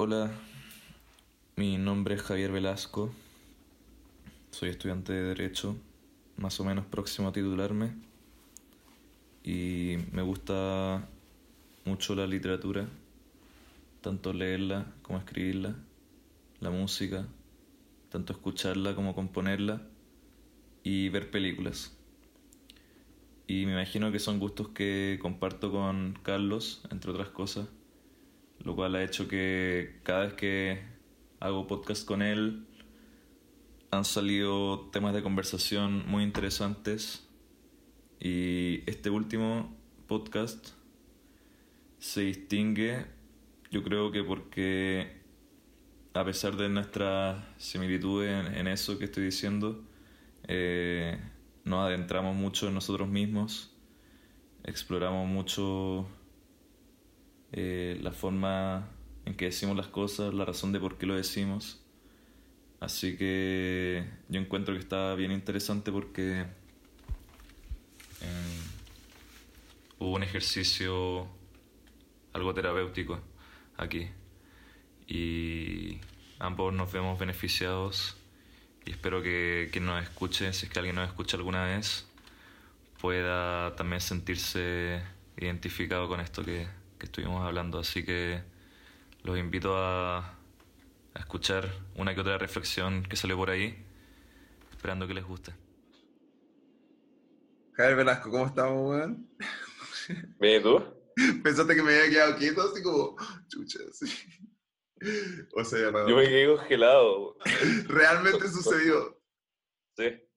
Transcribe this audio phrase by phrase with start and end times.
[0.00, 0.30] Hola,
[1.56, 3.10] mi nombre es Javier Velasco,
[4.52, 5.76] soy estudiante de Derecho,
[6.36, 7.96] más o menos próximo a titularme,
[9.42, 11.04] y me gusta
[11.84, 12.86] mucho la literatura,
[14.00, 15.74] tanto leerla como escribirla,
[16.60, 17.26] la música,
[18.08, 19.82] tanto escucharla como componerla,
[20.84, 21.98] y ver películas.
[23.48, 27.66] Y me imagino que son gustos que comparto con Carlos, entre otras cosas
[28.60, 30.82] lo cual ha hecho que cada vez que
[31.40, 32.66] hago podcast con él
[33.90, 37.26] han salido temas de conversación muy interesantes.
[38.20, 39.74] Y este último
[40.06, 40.70] podcast
[41.98, 43.18] se distingue
[43.70, 45.18] yo creo que porque
[46.14, 49.84] a pesar de nuestra similitud en, eso que estoy diciendo
[50.46, 51.18] eh,
[51.64, 53.74] nos adentramos mucho en nosotros mismos
[54.64, 56.06] exploramos mucho
[57.52, 58.88] eh, la forma
[59.24, 61.80] en que decimos las cosas, la razón de por qué lo decimos.
[62.80, 66.46] Así que yo encuentro que está bien interesante porque
[68.20, 68.60] eh,
[69.98, 71.28] hubo un ejercicio
[72.32, 73.20] algo terapéutico
[73.76, 74.08] aquí
[75.08, 75.98] y
[76.38, 78.16] ambos nos vemos beneficiados
[78.84, 82.06] y espero que quien nos escuche, si es que alguien nos escucha alguna vez,
[83.00, 85.02] pueda también sentirse
[85.36, 86.66] identificado con esto que,
[86.98, 87.78] que estuvimos hablando.
[87.78, 88.42] Así que
[89.22, 93.84] los invito a, a escuchar una que otra reflexión que salió por ahí,
[94.70, 95.52] esperando que les guste.
[97.72, 99.28] Javier Velasco, ¿cómo estamos, weón?
[100.40, 100.82] Bien, ¿y tú?
[101.42, 103.16] Pensaste que me había quedado quieto, así como,
[103.48, 104.06] chucha, sí.
[105.54, 107.36] O sea, Yo me quedé congelado.
[107.86, 109.20] Realmente sucedió.
[109.96, 110.28] Sí.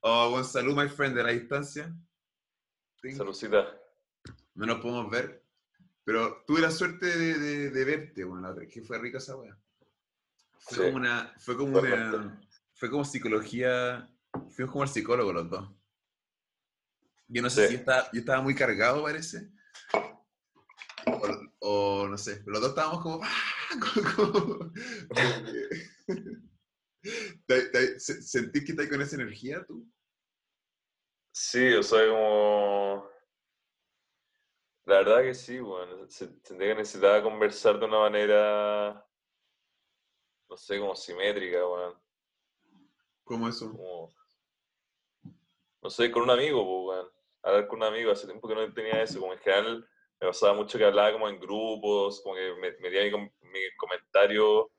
[0.00, 1.94] Oh, buen salud, my friend, de la distancia.
[3.16, 3.81] Saludcita.
[4.54, 5.44] No nos podemos ver.
[6.04, 9.36] Pero tuve la suerte de, de, de verte, bueno, la otra, que fue rica esa
[9.36, 9.56] weá.
[10.58, 10.82] Fue Sí.
[10.84, 12.40] como una, fue como una,
[12.74, 14.08] fue como psicología,
[14.50, 15.70] fuimos como al psicólogo los dos.
[17.28, 17.68] Yo no sé Sí.
[17.70, 19.50] si estaba, yo estaba muy cargado, parece.
[21.06, 23.70] O, o no sé, pero los dos estábamos como, ¡ah!
[24.14, 24.72] como- como- como
[25.12, 26.42] que-
[27.46, 29.88] ¿Te- te- se- ¿Sentís que estás con esa energía tú?
[31.34, 33.08] Sí, o sea, como...
[34.84, 39.04] La verdad que sí, bueno, se- sentía que necesitaba conversar de una manera,
[40.48, 42.00] no sé, como simétrica, bueno,
[43.24, 43.68] ¿Cómo eso?
[43.72, 44.08] como,
[45.82, 47.10] no sé, con un amigo, pues, bueno,
[47.42, 49.86] hablar con un amigo, hace tiempo que no tenía eso, como en general
[50.20, 54.70] me pasaba mucho que hablaba como en grupos, como que me- metía mi, mi comentario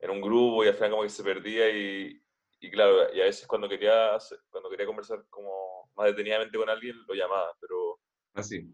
[0.00, 2.22] en un grupo y al final como que se perdía y,
[2.60, 6.68] y claro, y a veces cuando quería, hacer- cuando quería conversar como más detenidamente con
[6.70, 8.00] alguien, lo llamaba, pero
[8.34, 8.72] Así.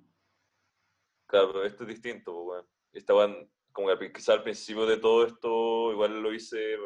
[1.32, 2.66] Claro, pero esto es distinto, pues, weón.
[2.92, 6.76] Esta weón, como que quizá al principio de todo esto igual lo hice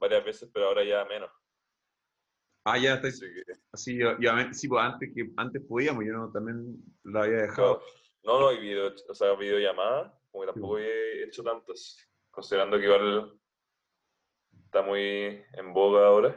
[0.00, 1.30] varias veces, pero ahora ya menos.
[2.64, 6.32] Ah, ya, estáis Así que, así, yo, sí, pues antes que antes podíamos, yo no,
[6.32, 7.80] también lo había dejado.
[8.24, 11.98] No, no, y video, o sea, videollamadas, como que tampoco he hecho tantas,
[12.30, 13.38] considerando que igual
[14.64, 16.30] está muy en boga ahora.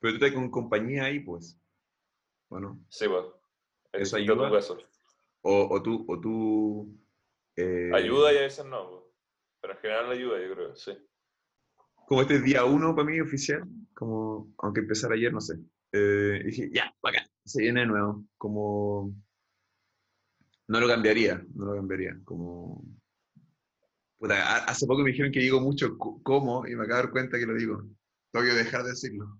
[0.00, 1.58] Pero tú estás con compañía ahí, pues.
[2.50, 2.84] Bueno.
[2.88, 3.24] Sí, pues.
[3.92, 4.50] Es ¿Eso tu ayuda?
[4.50, 4.76] caso.
[5.42, 6.98] O, o tú, o tú
[7.56, 9.02] eh, Ayuda y a veces no, pues.
[9.60, 10.92] pero en general ayuda, yo creo, sí.
[12.06, 13.62] Como este es día uno para mí oficial,
[13.94, 15.54] como, aunque empezara ayer, no sé.
[15.92, 18.24] Eh, dije, ya, bacán, se viene de nuevo.
[18.36, 19.12] Como,
[20.68, 22.18] no lo cambiaría, no lo cambiaría.
[22.24, 22.82] Como,
[24.18, 27.12] puta, ha- hace poco me dijeron que digo mucho cómo y me acabo de dar
[27.12, 27.82] cuenta que lo digo.
[28.32, 29.38] Tengo que dejar de decirlo.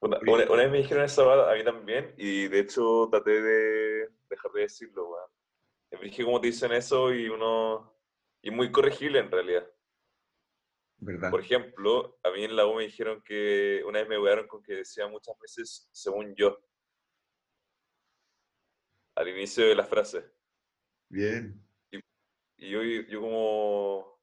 [0.00, 4.08] Una, una- una vez me dijeron esa a mí también, y de hecho traté de
[4.28, 5.29] dejar de decirlo, weón.
[5.92, 7.94] Me dije cómo te dicen eso y uno.
[8.42, 9.70] Y muy corregible en realidad.
[10.98, 11.30] ¿Verdad?
[11.30, 14.62] Por ejemplo, a mí en la U me dijeron que una vez me wearon con
[14.62, 16.58] que decía muchas veces según yo.
[19.16, 20.24] Al inicio de la frase.
[21.08, 21.62] Bien.
[22.56, 24.20] Y yo, yo como,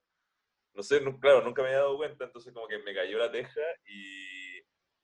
[0.72, 3.30] no sé, nu- claro, nunca me había dado cuenta, entonces como que me cayó la
[3.32, 4.60] teja y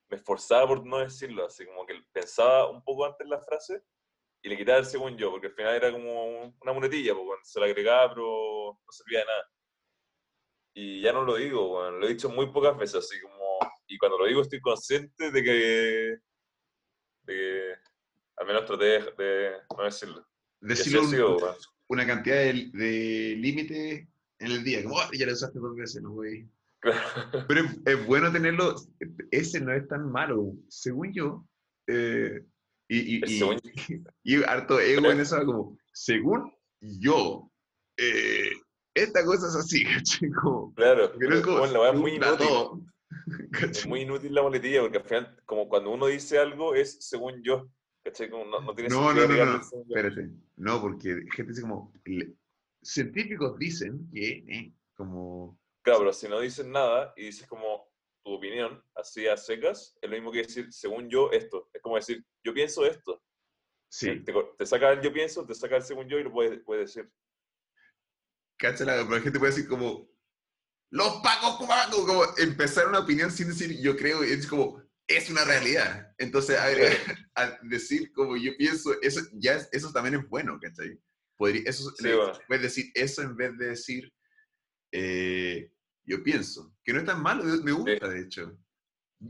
[0.09, 3.83] me esforzaba por no decirlo, así como que pensaba un poco antes la frase
[4.45, 7.41] y le quitaba el según yo, porque al final era como un- una muletilla, porque
[7.45, 9.51] se la agregaba, pero no servía de nada.
[10.77, 13.97] Y ya no lo digo, bueno, lo he dicho muy pocas veces, así como, y
[13.97, 15.51] cuando lo digo estoy consciente de que,
[17.23, 17.75] de que
[18.37, 20.27] al menos traté de, de no decirlo.
[20.61, 21.57] Decirlo ha sido, un- weón.
[21.89, 24.09] una cantidad de, de límite
[24.41, 24.83] en el día.
[24.83, 26.47] Como, "Oh, ya lo usaste dos veces, no voy.
[26.81, 27.47] Claro.
[27.49, 28.75] Pero es, es bueno tenerlo,
[29.31, 31.47] ese no es tan malo, según yo.
[31.87, 32.45] eh,
[32.97, 34.05] y, y, y-
[34.39, 37.51] y harto ego en eso, como, según yo.
[37.97, 38.51] eh,
[38.95, 40.31] esta cosa es así, ¿cachai?
[40.31, 42.49] Como, Claro, no pero es como, bueno, la es muy inútil.
[43.51, 46.99] Platón, Es muy inútil la muletilla porque al final, como cuando uno dice algo, es
[47.01, 47.69] según yo.
[48.05, 48.29] ¿Cachai?
[48.29, 49.71] Como no, no tiene No, no, sentido no, no, yo.
[49.97, 50.31] espérate.
[50.57, 52.35] No, porque gente dice como, le-
[52.83, 57.84] científicos dicen que, eh, como, Claro, pero si no dices nada y dices como
[58.25, 61.69] tu opinión, así a secas, es lo mismo que decir, según yo, esto.
[61.73, 63.23] Es como decir, yo pienso esto.
[63.89, 66.61] sí, Te, te saca el yo pienso, te saca el según yo y lo puedes,
[66.65, 67.11] puedes decir.
[68.57, 70.09] cáchala, pero la gente puede decir como,
[70.91, 75.45] los pacos pacos, como empezar una opinión sin decir yo creo, es como, es una
[75.45, 76.15] realidad.
[76.19, 76.97] Entonces, a, ver,
[77.35, 80.99] a decir como yo pienso, eso, ya es- eso también es bueno, ¿cachai?
[81.37, 82.33] Podría, eso, Sí, bueno.
[82.47, 84.11] puedes decir eso en vez de decir
[84.93, 85.71] eh,
[86.05, 88.57] yo pienso, que no es tan malo, me gusta, de hecho.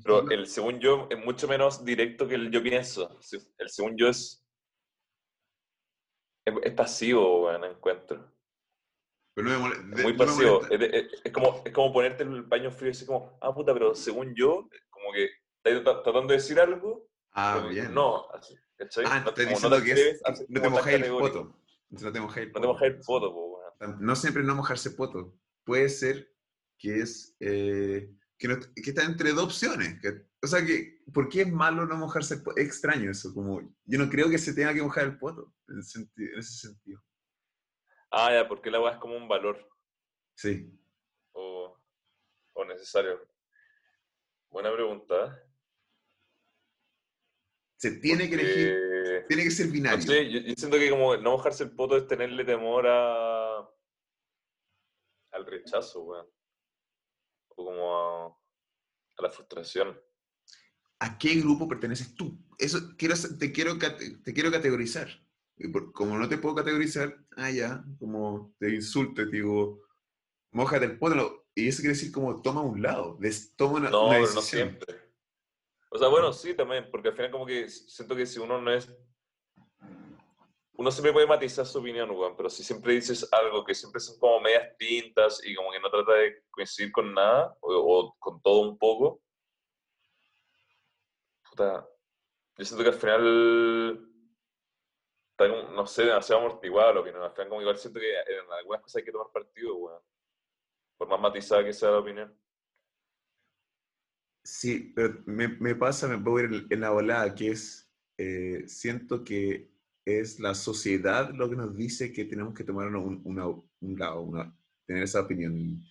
[0.03, 3.17] Pero el según yo es mucho menos directo que el yo pienso.
[3.59, 4.45] El según yo es.
[6.45, 8.31] Es, es pasivo, weón, encuentro.
[9.35, 10.53] Pero no me mole- Es muy no pasivo.
[10.63, 10.75] molesta.
[10.75, 13.55] Es, de- es- es como, es como ponerte el paño frío y decir como, ah,
[13.55, 15.25] puta, pero según yo, como que
[15.65, 17.09] estás tra- tratando de decir algo.
[17.33, 17.93] Ah, bien.
[17.95, 19.05] No, así, ¿cachai?
[19.07, 21.11] Ah, No- estás como diciendo te que atreves es, a ser no te mojáis el
[21.11, 21.57] poto.
[21.91, 23.47] No te mojáis el No te mojáis el poto, po,
[23.81, 23.97] weón.
[24.01, 25.35] No siempre no mojarse poto.
[25.65, 26.34] Puede ser
[26.85, 29.99] que es eh, que, no- que está entre dos opciones.
[30.03, 32.59] que- o sea, que ¿por qué es malo no mojarse el poto?
[32.59, 33.33] Es extraño eso.
[33.33, 36.39] Como, yo no creo que se tenga que mojar el poto en, ese senti- en
[36.39, 37.03] ese sentido.
[38.11, 39.67] Ah, ya, porque la weá es como un valor
[40.37, 40.71] Sí.
[41.33, 41.75] o,
[42.53, 43.27] o necesario.
[44.51, 45.43] Buena pregunta.
[47.79, 50.03] Se tiene que elegir, tiene que ser No binario.
[50.03, 53.59] sé, yo, yo siento que como no mojarse el poto es tenerle temor a
[55.33, 56.27] al rechazo, weón.
[57.57, 59.99] O como a, a la frustración.
[61.01, 62.39] ¿A qué grupo perteneces tú?
[62.59, 65.09] Eso quiero, te, quiero, te quiero categorizar.
[65.57, 69.83] Y por- como no te puedo categorizar, ah, ya, como te insulto, te digo,
[70.53, 74.07] mojate el no, Y eso quiere decir como toma un lado, des- toma una, No,
[74.07, 74.97] una pero no siempre.
[75.91, 78.73] O sea, bueno, sí, también, porque al final como que siento que si uno no
[78.73, 78.91] es...
[80.77, 84.19] Uno siempre puede matizar su opinión, weón, pero si siempre dices algo que siempre son
[84.19, 88.43] como medias tintas y como que no trata de coincidir con nada, o, o con
[88.43, 89.23] todo un poco,
[91.49, 91.89] puta,
[92.57, 94.11] yo siento que al final
[95.31, 97.23] está como, no sé, demasiado amortiguada la opinión.
[97.23, 100.03] Al final como igual siento que en algunas cosas hay que tomar partido, weón.
[100.97, 102.39] Por más matizada que sea la opinión.
[104.45, 109.25] Sí, pero me, me pasa, me puedo ir en la volada, que es, eh, siento
[109.25, 109.74] que
[110.05, 114.21] es la sociedad lo que nos dice que tenemos que tomar un, una- un lado,
[114.23, 114.57] una-
[114.87, 115.57] tener esa opinión.
[115.59, 115.83] Y,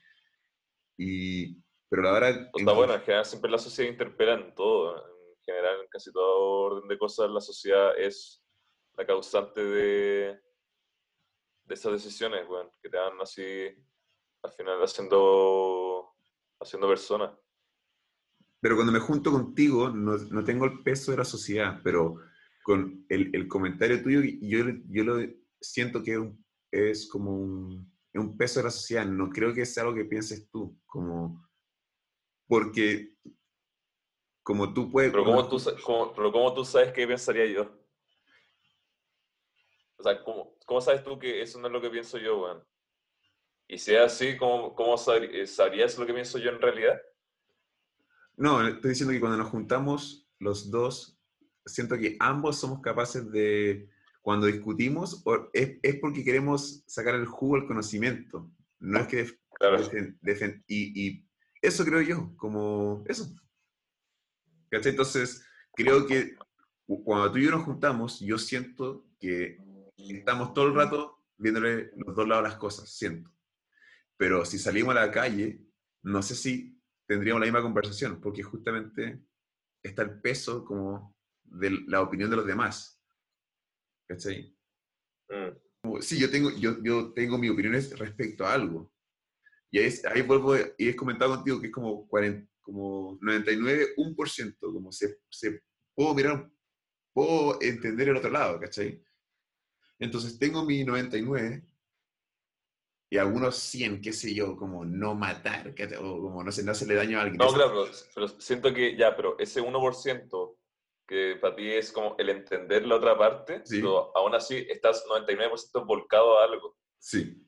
[0.98, 2.50] y- pero la verdad...
[2.54, 4.98] O sea, bueno, en general siempre la sociedad interpela en todo.
[4.98, 8.44] En general, en casi todo orden de cosas, la sociedad es
[8.95, 10.39] la causante de,
[11.65, 13.68] de esas decisiones, weón, que te van así,
[14.44, 16.15] al final, haciendo,
[16.60, 17.31] haciendo personas.
[18.62, 22.19] Pero cuando me junto contigo, no, no tengo el peso de la sociedad, pero
[22.63, 25.19] con el, el comentario tuyo, yo, yo lo
[25.60, 26.33] siento que
[26.71, 29.06] es, como un, un peso de la sociedad.
[29.06, 31.48] No creo que sea algo que pienses tú, como
[32.48, 33.15] porque
[34.44, 35.12] como tú puedes...
[35.12, 35.57] Pero ¿cómo tú,
[36.15, 37.83] pero ¿cómo tú sabes qué pensaría yo?
[39.98, 42.63] O sea, ¿cómo, cómo sabes tú que eso no es lo que pienso yo, weón?
[43.68, 47.01] Y si es así, ¿cómo, cómo eh, sabrías lo que pienso yo en realidad?
[48.36, 51.12] No, estoy diciendo que cuando nos juntamos los dos,
[51.65, 53.89] siento que ambos somos capaces de,
[54.22, 58.51] cuando discutimos, es, es porque queremos sacar el jugo al conocimiento.
[58.79, 59.17] No es que...
[59.17, 59.77] def- Claro.
[59.77, 61.27] defen- defen- y, y
[61.62, 63.34] eso creo yo, como eso.
[64.70, 64.91] ¿Cachai?
[64.91, 66.36] Entonces, creo que
[66.86, 69.58] cu- cuando tú y yo nos juntamos, yo siento que
[69.98, 73.32] estamos todo el rato viéndole los dos lados las cosas, siento.
[74.17, 75.62] Pero si salimos a la calle,
[76.01, 79.22] no sé si tendríamos la misma conversación, porque justamente
[79.84, 81.15] está el peso como
[81.53, 83.00] de la opinión de los demás.
[84.07, 84.55] ¿Cachai?
[85.29, 85.57] Mm.
[85.81, 88.91] Como, sí, yo tengo, yo, yo tengo mi opinión respecto a algo.
[89.72, 93.95] Y ahí, es- ahí vuelvo y he comentado contigo que es como, 40, como 99,
[93.98, 95.63] 1%, como se, se
[95.95, 96.50] puedo mirar,
[97.13, 99.03] puedo entender el otro lado, ¿cachai?
[100.00, 101.65] Entonces tengo mi 99
[103.10, 106.95] y algunos 100, qué sé yo, como no matar, o como no, sé, no hacerle
[106.95, 107.38] daño a alguien.
[107.38, 110.57] No, claro, pero, pero siento que ya, pero ese 1%
[111.07, 113.77] que para ti es como el entender la otra parte, Sí.
[113.81, 116.75] pero aún así estás 99% volcado a algo.
[116.98, 117.39] Sí,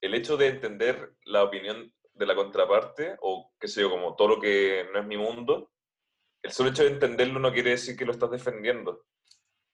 [0.00, 4.28] El hecho de entender la opinión de la contraparte, o qué sé yo, como todo
[4.28, 5.72] lo que no es mi mundo,
[6.42, 9.06] el solo hecho de entenderlo no quiere decir que lo estás defendiendo.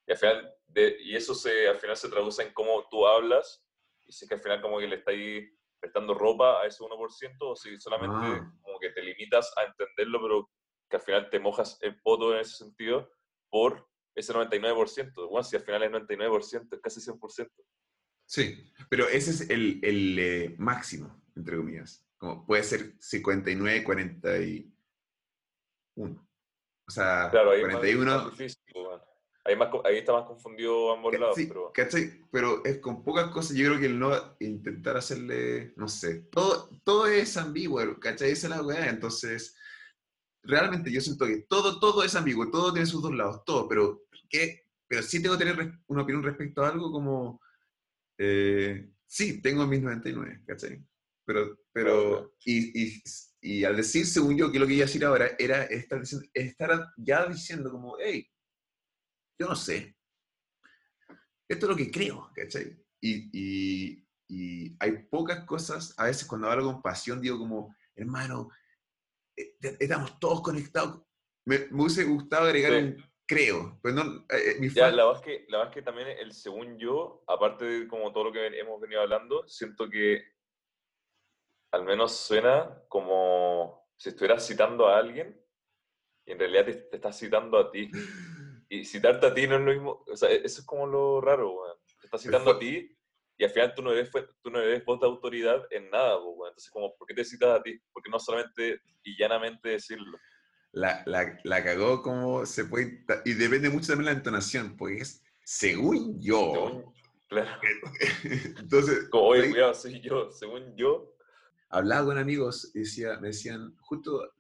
[0.07, 3.65] Y, al final, de- y eso se, al final se traduce en cómo tú hablas,
[4.07, 7.51] y si es que al final como que le estáis prestando ropa a ese 1%
[7.51, 8.53] o si solamente Ah.
[8.63, 10.51] como que te limitas a entenderlo, pero
[10.91, 13.11] que al final te mojas el poto en ese sentido
[13.49, 15.29] por ese 99%.
[15.31, 17.49] Bueno, si al final es 99%, es casi 100%.
[18.27, 22.05] Sí, pero ese es el, el, eh, máximo, entre comillas.
[22.19, 24.71] Como puede ser 59, 41.
[26.87, 28.17] O sea, Claro, ahí es más- 41.
[28.17, 29.03] más difícil, bueno.
[29.45, 32.25] ahí, más ahí está más confundido ambos lados, Sí, pero ¿cachai?
[32.31, 36.69] Pero es con pocas cosas, yo creo que el no intentar hacerle, no sé, todo,
[36.85, 38.31] todo es ambiguo, ¿cachai?
[38.33, 39.57] Esa es la weá, entonces,
[40.43, 44.03] realmente yo siento que todo, todo es ambiguo, todo tiene sus dos lados, todo, pero,
[44.29, 44.65] ¿qué?
[44.89, 47.41] Pero sí tengo que tener una opinión respecto a algo como,
[48.19, 50.85] eh, sí, tengo mis 99, ¿cachai?
[51.25, 53.03] Pero, pero, y, y,
[53.41, 56.29] y al decir, según yo, que lo que iba a decir ahora era estar, diciendo-
[56.35, 58.29] estar ya diciendo como, hey,
[59.39, 59.97] yo no sé,
[61.49, 62.77] esto es lo que creo, ¿cachai?
[63.01, 68.51] Y, y, y hay pocas cosas, a veces cuando hablo con pasión digo como, hermano,
[69.61, 71.03] estamos todos conectados.
[71.47, 72.79] Me, me hubiese gustado agregar Sí.
[72.79, 75.75] un creo, pero no, eh, eh, mi Ya, la verdad, es que, la verdad es
[75.75, 79.89] que también el según yo, aparte de como todo lo que hemos venido hablando, siento
[79.89, 80.25] que
[81.73, 85.41] al menos suena como si estuvieras citando a alguien
[86.27, 87.91] y en realidad te, te estás citando a ti.
[88.73, 91.21] Y citarte a ti no es lo mismo, o sea, e, eso es como lo
[91.21, 91.77] raro, weón.
[92.01, 92.97] Te estás citando a ti
[93.41, 96.17] y al final tú no eres, fue- tú no eres voz de autoridad en nada.
[96.19, 97.81] Entonces, como, ¿por qué te citas a ti?
[97.91, 100.19] Porque no solamente y llanamente decirlo.
[100.73, 105.23] la, la, la cagó como se puede, y depende mucho también la entonación, porque es
[105.43, 106.53] según yo.
[106.53, 106.95] Según-
[107.29, 107.61] claro.
[108.59, 110.31] Entonces, Como, oye, ahí- cuidado, soy yo.
[110.31, 111.17] Según yo,
[111.71, 114.33] hablaba con amigos y decía, me decían, justo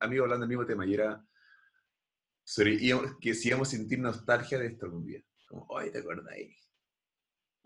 [0.00, 1.26] amigos hablando del mismo tema, y era
[2.44, 2.78] sobre
[3.20, 5.20] que si íbamos a sentir nostalgia de esto algún día.
[5.48, 6.65] Como, oye, ¿te acordáis?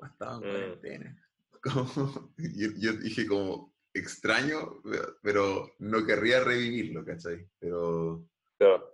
[0.02, 0.40] En Mm.
[0.40, 1.26] cuarentena.
[1.62, 4.80] Como, yo, yo dije como, extraño,
[5.22, 7.46] pero- no querría revivirlo, ¿cachai?
[7.58, 8.26] Pero,
[8.58, 8.90] claro.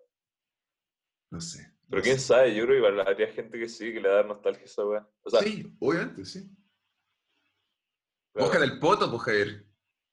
[1.31, 1.73] no sé.
[1.89, 2.27] Pero no quién sé.
[2.27, 4.85] sabe, yo creo que igual habría gente que sí, que le da nostalgia a esa
[4.85, 5.09] weá.
[5.23, 6.51] O sea, sí, obviamente, sí.
[8.33, 8.49] claro.
[8.49, 9.67] Bójale el poto, pues, Javier.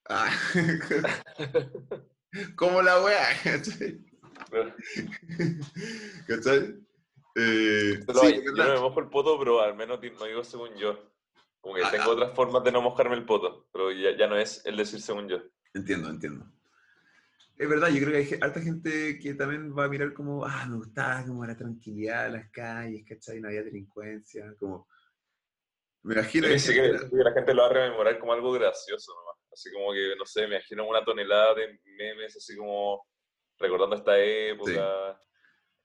[0.09, 0.29] Ah,
[2.55, 4.05] como la wea, ¿cachai?
[6.27, 6.75] ¿Cachai?
[7.35, 10.75] Eh, sí, hay- yo no me mojo el poto, pero al menos no digo según
[10.75, 11.11] yo.
[11.61, 12.13] Como que Ah, tengo ah.
[12.13, 15.27] otras formas de no mojarme el poto, pero ya, ya no es el decir según
[15.29, 15.37] yo.
[15.73, 16.45] Entiendo, entiendo.
[17.57, 20.65] Es verdad, yo creo que hay harta gente que también va a mirar como, ah,
[20.67, 23.39] me gustaba como la tranquilidad de las calles, ¿cachai?
[23.39, 24.87] No había delincuencia, como...
[26.03, 29.13] Me imagino que que, era- que la gente lo va a rememorar como algo gracioso
[29.15, 29.37] nomás.
[29.53, 33.07] Así como que, no sé, me imagino una tonelada de memes así como
[33.57, 35.17] recordando esta época.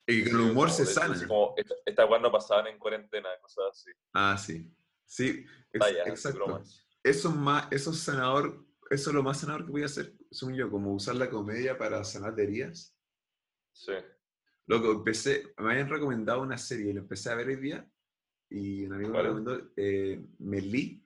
[0.08, 1.14] Y con el humor se de- sana.
[1.28, 3.90] como, esta- no pasaban en cuarentena, cosas así.
[4.12, 4.74] Ah, sí.
[5.04, 6.32] Sí, exacto.
[6.44, 6.86] bromas.
[7.02, 10.14] Eso es más, eso es sanador, eso es lo más sanador que voy a hacer,
[10.30, 12.94] según yo, como usar la comedia para sanar de heridas.
[13.72, 13.92] Sí.
[14.66, 17.88] Loco, empecé, me habían recomendado una serie y la empecé a ver hoy día
[18.50, 21.04] y un amigo me recomendó eh, Merlí,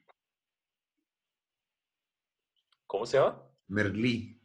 [2.86, 3.42] ¿Cómo se llama?
[3.68, 4.38] Merlí,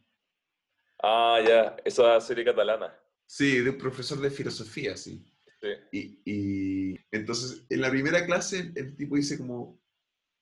[1.03, 2.97] Ah, ya, esa serie catalana.
[3.27, 5.24] Sí, de un profesor de filosofía, sí.
[5.62, 5.67] Sí.
[5.91, 9.79] Y, y entonces, en la primera clase, el tipo dice como,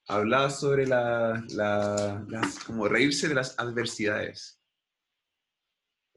[0.07, 4.61] hablaba sobre la, la- las, como reírse de las adversidades.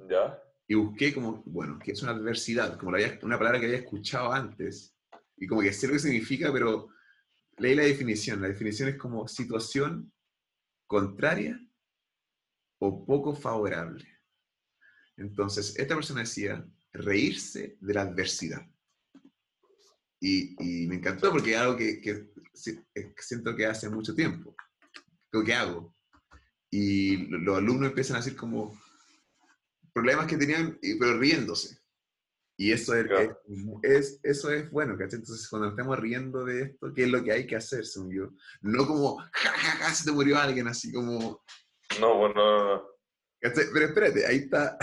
[0.09, 0.41] ¿Ya?
[0.67, 2.77] Y busqué como, bueno, ¿qué es una adversidad?
[2.79, 4.95] Como la había- una palabra que había escuchado antes.
[5.37, 6.89] Y como que sé lo que significa, pero
[7.57, 8.43] leí la definición.
[8.43, 10.13] La definición es como situación
[10.87, 11.59] contraria
[12.81, 14.18] o poco favorable.
[15.19, 18.67] Entonces, esta persona decía, reírse de la adversidad.
[20.21, 22.81] Y, y me encantó porque es algo que, que si-
[23.19, 24.55] siento que hace mucho tiempo.
[25.33, 25.95] Lo que hago.
[26.71, 28.81] Y lo- los alumnos empiezan a decir como
[29.93, 31.79] problemas que tenían, y- pero riéndose.
[32.57, 33.39] Y eso es, Claro.
[33.83, 35.21] es- eso es bueno, ¿cachai?
[35.21, 38.31] Entonces, cuando estamos riendo de esto, ¿qué es lo que hay que hacer, según yo?
[38.63, 41.45] No como, ja, ja, ja, se te murió alguien, así como,
[42.01, 42.83] No, bueno, no, no.
[43.41, 43.65] ¿Cachai?
[43.73, 44.77] Pero espérate, ahí está,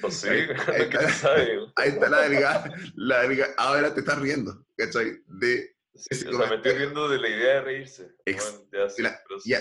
[0.00, 0.40] Pues sí, Ahí-
[0.74, 1.08] ahí ¿qué está.
[1.10, 1.58] sabe?
[1.76, 5.22] ahí está la delgada, la delgada, ahora te estás riendo, ¿cachai?
[5.26, 8.14] De, Sí, o sea, me estoy riendo de la idea de reírse.
[8.26, 9.48] Ex- Bueno, ya sí, la- pero sí.
[9.50, 9.60] ya,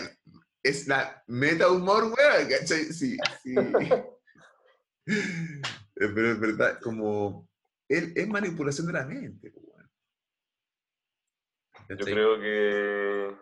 [0.63, 2.83] es la meta humor, weón, ¿cachai?
[2.91, 3.55] Sí, sí.
[5.95, 7.47] Pero es verdad, como,
[7.87, 9.89] es, es manipulación de la mente, weón.
[11.89, 13.35] Yo creo que.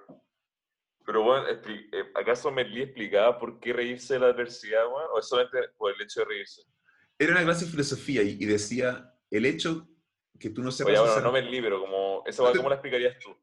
[1.05, 5.07] Pero bueno, eh, ¿acaso Merlí explicaba por qué reírse de la adversidad, weón?
[5.13, 6.61] ¿O es solamente por el hecho de reírse?
[7.19, 9.87] Era una clase de filosofía y, y decía, el hecho
[10.39, 12.23] que tú no sepas Oye, bueno, hacer- no Merlí, pero como.
[12.25, 13.35] ¿Esa cómo la explicarías tú?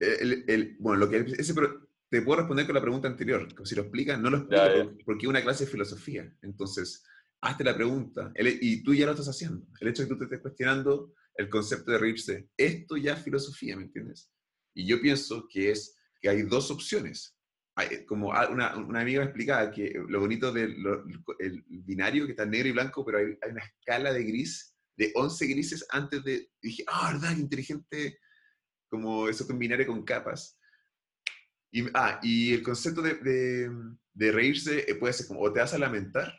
[0.00, 3.52] el- el- bueno, lo que ese, pero te puedo responder con la pregunta anterior.
[3.54, 4.84] como Si lo explicas, no lo explico Ya, ya.
[4.84, 6.32] porque- porque es una clase de filosofía.
[6.42, 7.04] Entonces,
[7.40, 8.30] hazte la pregunta.
[8.34, 9.66] El- y tú ya lo estás haciendo.
[9.80, 13.22] El hecho de que tú te estés cuestionando el concepto de reírse, esto ya es
[13.22, 14.30] filosofía, ¿me entiendes?
[14.78, 17.36] Y yo pienso que es que hay dos opciones.
[17.74, 21.04] Hay- como a- una, una amiga me explicaba que lo bonito del lo-
[21.40, 25.10] el binario, que está negro y blanco, pero hay, hay una escala de gris, de
[25.16, 26.48] 11 grises antes de...
[26.62, 27.34] y dije, ah, ¿verdad?
[27.34, 28.18] Qué inteligente,
[28.88, 30.56] como eso con binario con capas.
[31.72, 33.70] Y, ah, y el concepto de, de,
[34.12, 36.32] de reírse eh, puede ser como, o te vas a lamentar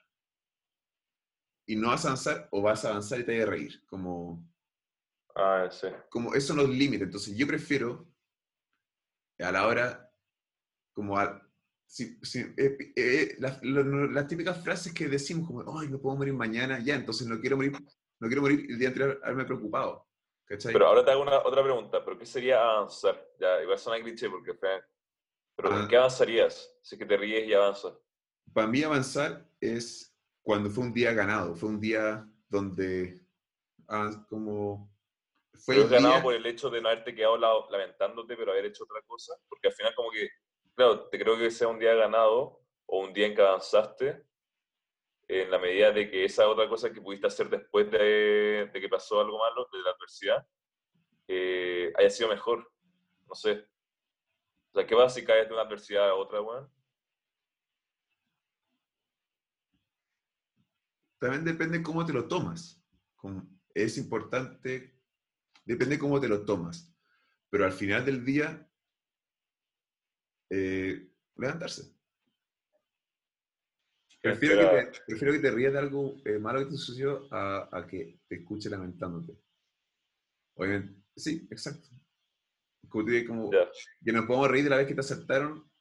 [1.67, 3.83] y no vas a avanzar, o vas a avanzar y te vas a reír.
[3.85, 4.47] Como,
[5.35, 5.87] Ah, sí.
[6.09, 7.03] como esos son los límites.
[7.07, 8.07] Entonces yo prefiero
[9.39, 10.11] a la hora,
[10.93, 11.41] como a,
[11.85, 16.17] si- si- eh, eh, las, lo- las típicas frases que decimos como, ay, no puedo
[16.17, 17.71] morir mañana, ya, entonces no quiero morir,
[18.19, 20.05] no quiero morir el día anterior, haberme preocupado.
[20.45, 20.73] ¿Cachai?
[20.73, 22.03] Pero ahora te hago una, otra pregunta.
[22.03, 23.23] ¿Pero qué sería avanzar?
[23.39, 24.81] Ya, igual suena cliché porque fue...
[25.55, 25.81] Pero Ah.
[25.81, 26.73] ¿en qué avanzarías?
[26.81, 27.93] Si es que te ríes y avanzas.
[28.51, 33.21] Para mí avanzar es cuando fue un día ganado, fue un día donde
[33.89, 34.91] ah, como
[35.59, 38.65] fue Pero ganado día- por el hecho de no haberte quedado la- lamentándote, pero haber
[38.65, 39.33] hecho otra cosa.
[39.47, 40.29] Porque al final como que,
[40.75, 44.23] claro, te creo que sea un día ganado o un día en que avanzaste
[45.27, 48.89] en la medida de que esa otra cosa que pudiste hacer después de, de que
[48.89, 50.47] pasó algo malo, de la adversidad,
[51.27, 52.71] eh, haya sido mejor.
[53.27, 53.67] No sé.
[54.71, 56.71] O sea, ¿qué pasa si caes de una adversidad a otra, weón?
[61.19, 62.81] también depende cómo te lo tomas.
[63.73, 64.98] Es importante,
[65.69, 66.91] depende cómo te lo tomas.
[67.49, 68.67] Pero al final del día,
[70.49, 71.95] eh, levantarse.
[74.21, 77.69] Prefiero que, te, prefiero que te rías de algo eh, malo que te sucedió a,
[77.71, 79.39] a que te escuche lamentándote.
[80.55, 81.87] Obviamente, sí, exacto.
[82.89, 83.69] Como, te digo, como Ya.
[84.03, 85.71] que nos podemos reír de la vez que te asaltaron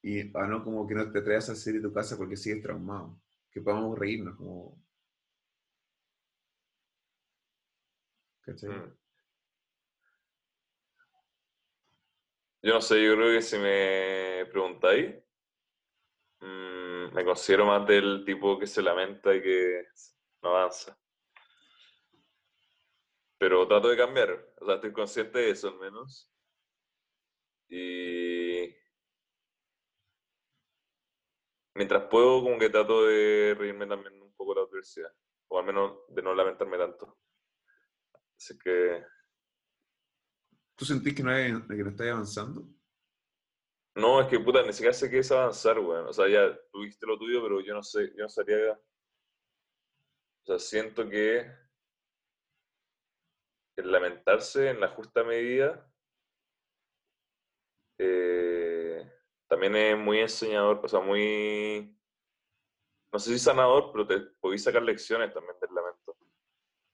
[0.00, 2.62] y a no como que no te traigas a salir de tu casa porque sigues
[2.62, 3.20] traumado.
[3.50, 4.82] Que podamos reírnos como...
[8.42, 8.70] ¿Cachai?
[8.70, 9.03] Mm.
[12.64, 15.14] Yo no sé, yo creo que si me preguntáis,
[16.40, 19.84] mm, me considero más del tipo que se lamenta y que
[20.42, 20.96] no avanza.
[23.38, 26.30] Pero trato de cambiar, o sea, estoy consciente de eso al menos.
[27.68, 28.74] Y
[31.74, 35.12] mientras puedo, como que trato de reírme también un poco de la adversidad,
[35.48, 37.18] o al menos de no lamentarme tanto.
[38.36, 39.04] Así que
[40.76, 42.66] ¿Tú sentís que no, hay, que no estás avanzando?
[43.96, 46.08] No, es que puta, ni siquiera sé qué es avanzar, weón.
[46.08, 48.72] O sea, ya tuviste lo tuyo, pero yo no sé, yo no sabría.
[48.72, 51.48] O sea, siento que
[53.76, 55.90] el lamentarse en la justa medida
[57.98, 59.10] eh,
[59.48, 61.96] también es muy enseñador, o sea, muy.
[63.12, 66.16] No sé si sanador, pero te podéis sacar lecciones también del lamento.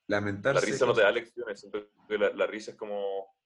[0.06, 0.66] La Lamentarse.
[0.66, 3.39] risa no te da lecciones, siento que la, la risa es como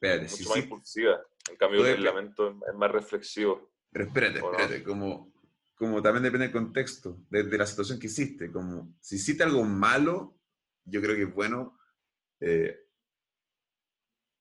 [0.00, 0.60] Espérate, mucho sí, más sí.
[0.60, 1.20] impulsiva.
[1.50, 3.72] En cambio, el lamento es más reflexivo.
[3.90, 4.58] Pero espérate, ¿O no?
[4.58, 5.32] espérate, como,
[5.74, 8.52] como también depende del contexto, de, de la situación que hiciste.
[8.52, 10.38] Como si hiciste algo malo,
[10.84, 11.78] yo creo que es bueno
[12.40, 12.78] eh,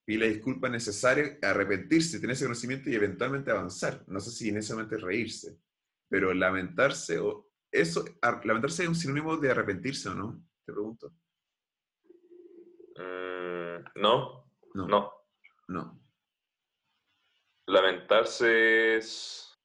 [0.05, 4.03] pedir la disculpa necesaria, arrepentirse, tener ese conocimiento y eventualmente avanzar.
[4.07, 5.57] No sé si necesariamente reírse,
[6.07, 11.13] pero lamentarse, o eso, ar- lamentarse es un sinónimo de arrepentirse o no, te pregunto.
[12.97, 15.16] Mm, no, No, no.
[15.67, 15.99] No.
[17.67, 19.59] Lamentarse es.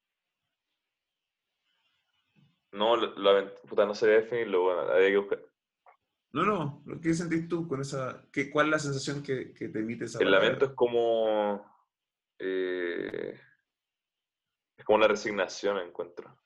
[2.73, 5.41] No, la- puta, no sabía definirlo, bueno, había que buscar.
[6.33, 9.69] No, no, ¿lo que sentís tú con esa, qué, cuál es la sensación que, que
[9.69, 10.49] te emite esa El palabra?
[10.49, 11.65] lamento es como.
[12.39, 13.39] eh,
[14.77, 16.39] es como la resignación, encuentro.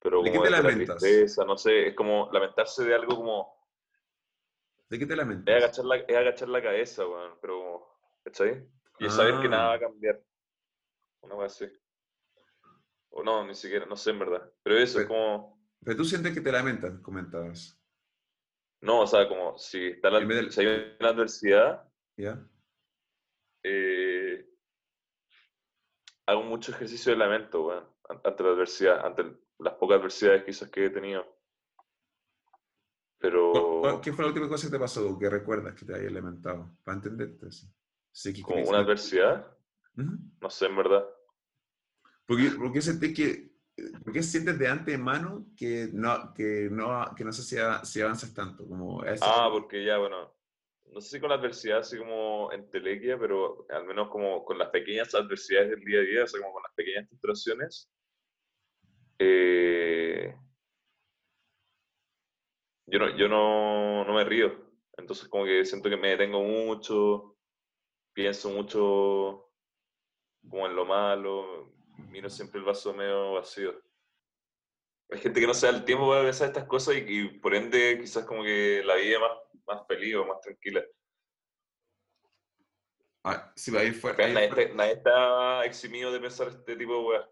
[0.00, 3.54] Pero ¿De qué te la tristeza, no sé, es como lamentarse de algo como.
[4.88, 5.56] ¿De qué te Es lamentas?
[5.56, 7.71] agachar la, es agachar la cabeza, weón, pero.
[8.32, 8.66] ¿Cachai?
[8.98, 9.76] Y es saber que nada va Ah.
[9.76, 10.22] a cambiar.
[11.22, 11.72] Una cosa así.
[13.10, 14.50] O no, ni siquiera, no sé en verdad.
[14.62, 15.60] Pero eso es como.
[15.84, 17.78] Pero tú sientes que te lamentas, comentabas.
[18.80, 22.44] No, o sea, como si, está la, En vez de- si hay una adversidad, ¿Ya?
[23.64, 24.48] eh,
[26.26, 30.68] hago mucho ejercicio de lamento, weón, an- ante la adversidad, ante las pocas adversidades quizás
[30.70, 31.24] que he tenido.
[33.18, 35.94] Pero ¿Cuál- cuál- ¿Qué fue la última cosa que te pasó que recuerdas que te
[35.94, 36.76] hayas lamentado?
[36.82, 37.52] Para entenderte.
[37.52, 37.68] Sí,
[38.34, 39.56] que como una adversidad,
[39.96, 40.18] Ujú.
[40.40, 41.04] no sé en verdad.
[42.26, 43.52] ¿Por qué, por qué sentís que,
[44.04, 48.00] por qué sientes de antemano que no, que no, que no sé si, a- si
[48.00, 48.66] avanzas tanto?
[48.66, 50.34] Como ese- Ah, porque ya, bueno,
[50.92, 54.58] no sé si con la adversidad, así como en telequia, pero al menos como con
[54.58, 57.90] las pequeñas adversidades del día a día, o sea, como con las pequeñas frustraciones,
[59.18, 60.34] eh,
[62.86, 64.70] yo, no, yo no, no me río.
[64.96, 67.31] Entonces como que siento que me detengo mucho,
[68.12, 69.50] pienso mucho
[70.48, 71.72] como en lo malo,
[72.08, 73.80] miro siempre el vaso medio vacío.
[75.10, 77.54] Hay gente que no se da el tiempo para pensar estas cosas y, y por
[77.54, 79.30] ende quizás como que la vida es más,
[79.66, 80.82] más feliz o más tranquila.
[83.24, 84.10] Ah, sí, ahí fue.
[84.12, 87.28] Acá ahí nadie, está, nadie está eximido de pensar este tipo de weas.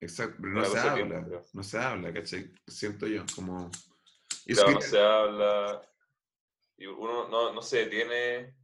[0.00, 2.50] Exacto, pero no se habla, no se habla, ¿cachai?
[2.66, 3.70] Siento yo, como...
[4.46, 5.92] Claro, no que- se habla
[6.78, 8.56] y uno no, no se detiene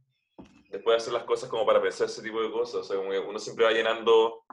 [0.69, 2.81] después de hacer las cosas como para pensar ese tipo de cosas.
[2.81, 4.43] O sea, como que uno siempre va llenando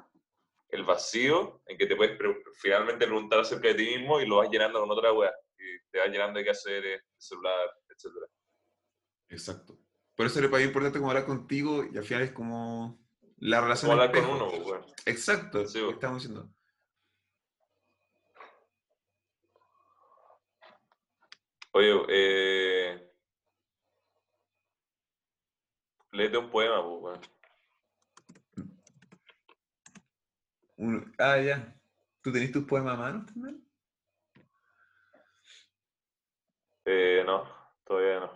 [0.69, 2.19] el vacío en que te puedes
[2.57, 5.33] finalmente preguntar acerca de ti mismo y lo vas llenando con otra wea.
[5.59, 8.13] Y te vas llenando de qué hacer, el celular, etc.
[9.29, 9.79] Exacto.
[10.15, 13.01] Por eso mí importante como hablar contigo y al final es como
[13.39, 14.85] la relación Como hablar con uno, pues.
[15.07, 15.91] Exacto, Sí, bo.
[15.91, 16.49] estamos diciendo.
[21.73, 23.04] Oye, eh...
[26.15, 27.21] Léete un poema, pues, weón.
[30.77, 31.75] Uno- ah, ya.
[32.23, 33.67] ¿Tú tenés tus poemas a mano también?
[36.85, 37.49] Eh, no,
[37.85, 38.31] todavía no.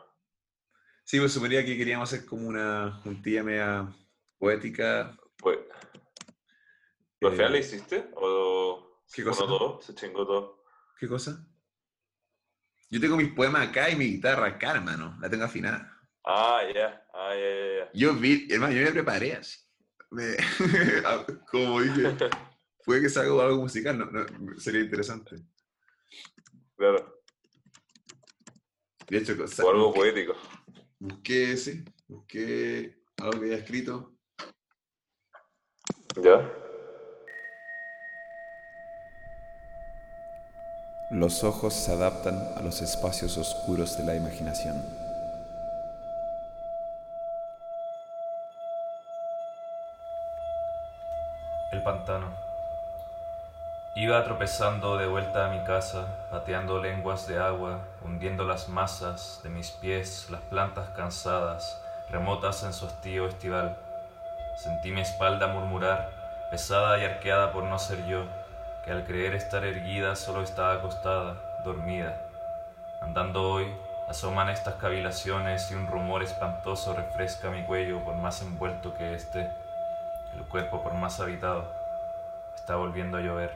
[1.04, 3.88] Sí, pues suponía que queríamos hacer como una juntilla media
[4.38, 5.16] poética.
[5.38, 5.58] Pues,
[7.18, 8.10] ¿pero al final eh, le hiciste?
[8.16, 9.46] ¿O ¿Qué uno cosa?
[9.46, 9.80] todo?
[9.82, 10.64] ¿Se chingó todo?
[10.98, 11.46] ¿Qué cosa?
[12.90, 15.16] Yo tengo mis poemas acá y mi guitarra acá, hermano.
[15.20, 15.97] La tengo afinada.
[16.30, 17.90] Ah, ya, ah, ya, ya, ya.
[17.94, 19.58] Yo vi, hermano, yo me preparé así.
[20.10, 20.36] Me-
[21.50, 22.16] como dije,
[22.84, 24.26] puede que salga algo musical, no, no,
[24.60, 25.36] sería interesante.
[26.76, 27.22] Claro,
[29.08, 30.34] De hecho, cosa- o algo busqué, poético.
[30.98, 34.14] busqué, sí, busqué algo que había escrito.
[36.22, 36.52] ¿Ya?
[41.10, 44.76] Los ojos se adaptan a los espacios oscuros de la imaginación.
[51.78, 52.26] El pantano.
[53.94, 59.50] Iba tropezando de vuelta a mi casa, pateando lenguas de agua, hundiendo las masas de
[59.50, 63.76] mis pies, las plantas cansadas, remotas en su hastío estival.
[64.56, 66.10] Sentí mi espalda murmurar,
[66.50, 68.24] pesada y arqueada por no ser yo,
[68.84, 72.20] que al creer estar erguida solo estaba acostada, dormida.
[73.02, 73.72] Andando hoy,
[74.08, 79.48] asoman estas cavilaciones y un rumor espantoso refresca mi cuello por más envuelto que esté
[80.34, 81.72] el cuerpo por más habitado.
[82.54, 83.52] Está volviendo a llover.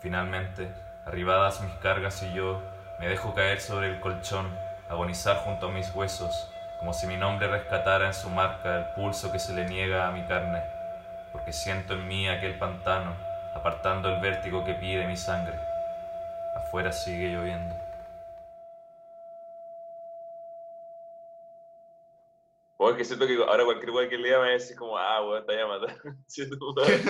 [0.00, 0.68] Finalmente,
[1.04, 2.62] arribadas mis cargas y yo,
[3.00, 4.46] me dejo caer sobre el colchón,
[4.88, 9.32] agonizar junto a mis huesos, como si mi nombre rescatara en su marca el pulso
[9.32, 10.62] que se le niega a mi carne,
[11.32, 13.14] porque siento en mí aquel pantano,
[13.54, 15.58] apartando el vértigo que pide mi sangre.
[16.56, 17.87] Afuera sigue lloviendo.
[22.88, 24.96] O es que siento que ahora cualquier weá que lea me va a decir como,
[24.96, 26.16] ah, weón, matando.
[26.26, 27.02] Sí, tu madre.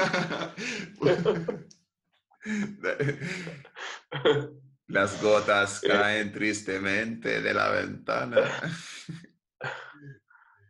[4.89, 8.41] Las gotas caen tristemente de la ventana.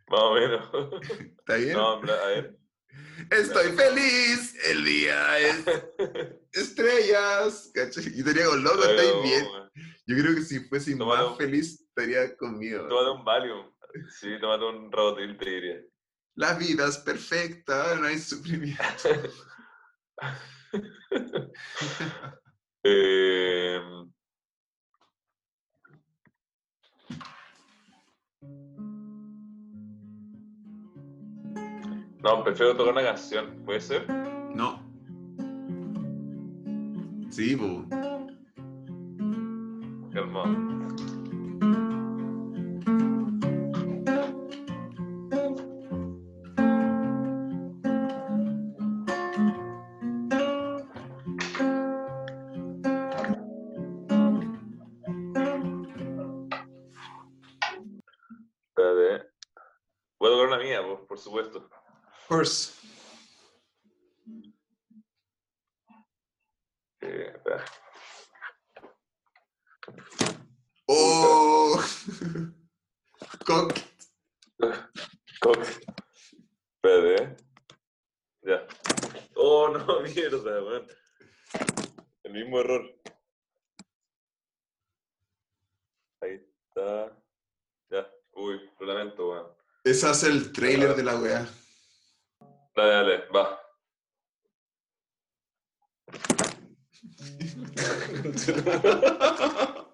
[0.09, 0.69] Más o menos.
[1.39, 1.73] ¿Está bien?
[1.73, 2.55] No, a ver.
[3.31, 5.65] Estoy feliz, el día es
[6.51, 7.71] estrellas.
[7.73, 8.13] ¿cachai?
[8.15, 9.43] Y estaría con loco, estáis bien.
[9.45, 9.71] weón,
[10.05, 12.87] Yo creo que si fuese más feliz, estaría conmigo.
[12.87, 13.71] Tómate un Valium.
[14.09, 15.81] Sí, tómate un Robotil, te diría.
[16.35, 18.83] La vida es perfecta, no hay sufrimiento.
[22.81, 23.77] Eh,
[32.21, 34.05] No, prefiero tocar una canción, ¿puede ser?
[34.53, 34.83] No.
[37.29, 37.85] Sí, po.
[40.13, 40.43] Calma.
[61.27, 61.55] Mr.
[61.57, 61.63] Of
[62.27, 62.78] course.
[90.59, 91.47] Trailer de la weá.
[92.75, 93.59] Dale, dale, va.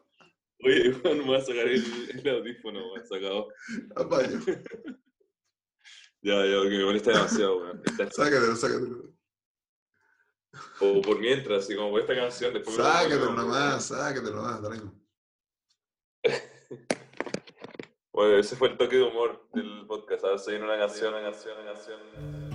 [0.64, 3.48] Oye, weón, me voy a sacar el, el audífono, weón, sacado.
[3.96, 4.40] Apaño.
[6.22, 7.84] Ya, ya, porque me molesta demasiado, weón.
[8.12, 9.14] Sácatelo, sácatelo.
[10.80, 14.94] O por mientras, así como por esta canción, después Sácatelo nomás, sácatelo nomás, tranquilo.
[18.16, 20.24] Bueno, ese fue el toque de humor del podcast.
[20.24, 22.55] Ahora se viene una canción, una canción, una canción.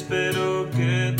[0.00, 1.14] Espero que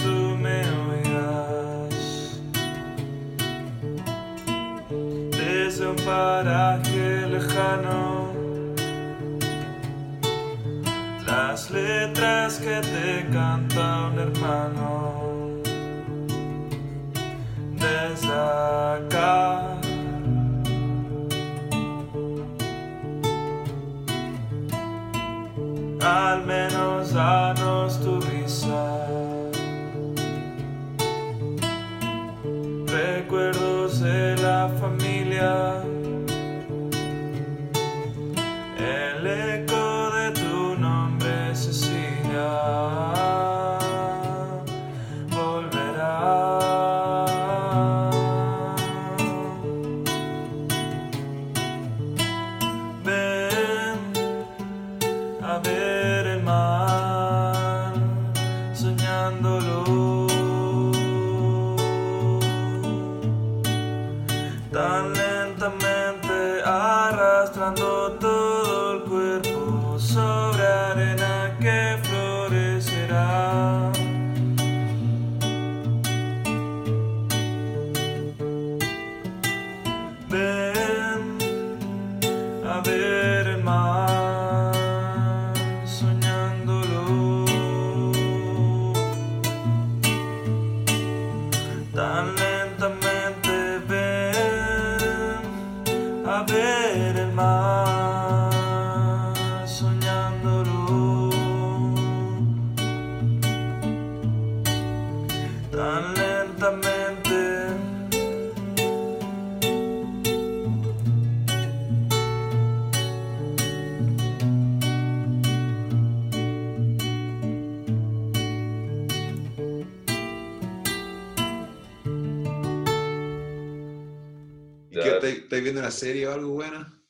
[125.29, 127.03] estáis, viendo una serie o algo buena?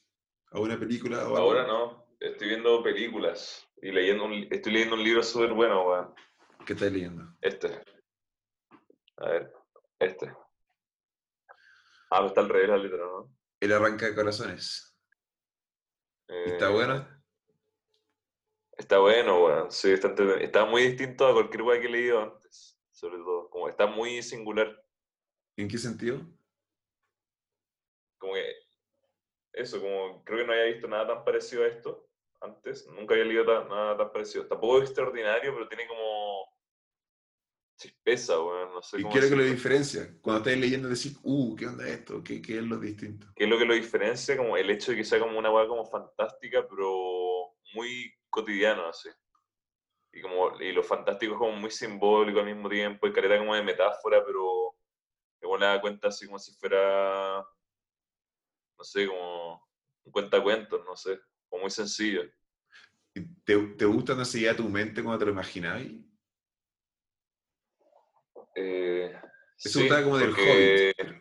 [0.53, 1.39] ¿O una película o algo?
[1.39, 6.15] Ahora no, estoy viendo películas y leyendo un, estoy leyendo un libro súper bueno, weón.
[6.67, 7.35] ¿Qué estáis leyendo?
[7.41, 7.83] Este.
[9.17, 9.53] A ver,
[9.99, 10.27] este.
[12.11, 13.33] Ah, pero está al revés la letra, ¿no?
[13.61, 14.97] El arranca de corazones.
[16.27, 17.23] ¿Está Eh, buena?
[18.77, 19.71] Está bueno, weón.
[19.71, 22.81] Sí, está, está muy distinto a cualquier weá que he leído antes.
[22.91, 23.49] Sobre todo.
[23.51, 24.83] Como está muy singular.
[25.57, 26.21] ¿En qué sentido?
[28.21, 28.55] Como que
[29.53, 32.07] eso, como creo que no había visto nada tan parecido a esto
[32.41, 34.47] antes, nunca había leído tan- nada tan parecido.
[34.47, 36.49] Tampoco es extraordinario, pero tiene como
[37.77, 40.15] chispeza, weón, no sé ¿Y cómo lo que lo diferencia?
[40.21, 42.23] Cuando estáis leyendo, decís, uh, ¿qué onda esto?
[42.23, 43.27] ¿Qué, qué es lo distinto?
[43.35, 44.37] ¿Qué es lo que lo diferencia?
[44.37, 49.09] Como el hecho de que sea como una weá como fantástica, pero muy cotidiano, así.
[50.13, 53.55] Y, como, y lo fantástico es como muy simbólico al mismo tiempo, y careta como
[53.55, 54.75] de metáfora, pero
[55.41, 57.47] igual le da cuenta así como si fuera,
[58.81, 59.63] no sé, como
[60.05, 62.23] un cuentacuentos, no sé, como muy sencillo.
[63.15, 65.83] ¿Y ¿Te, te gusta no a tu mente cuando te lo imaginabas?
[68.55, 69.13] Eh,
[69.59, 71.21] Eso sí, está como del porque- Hobbit.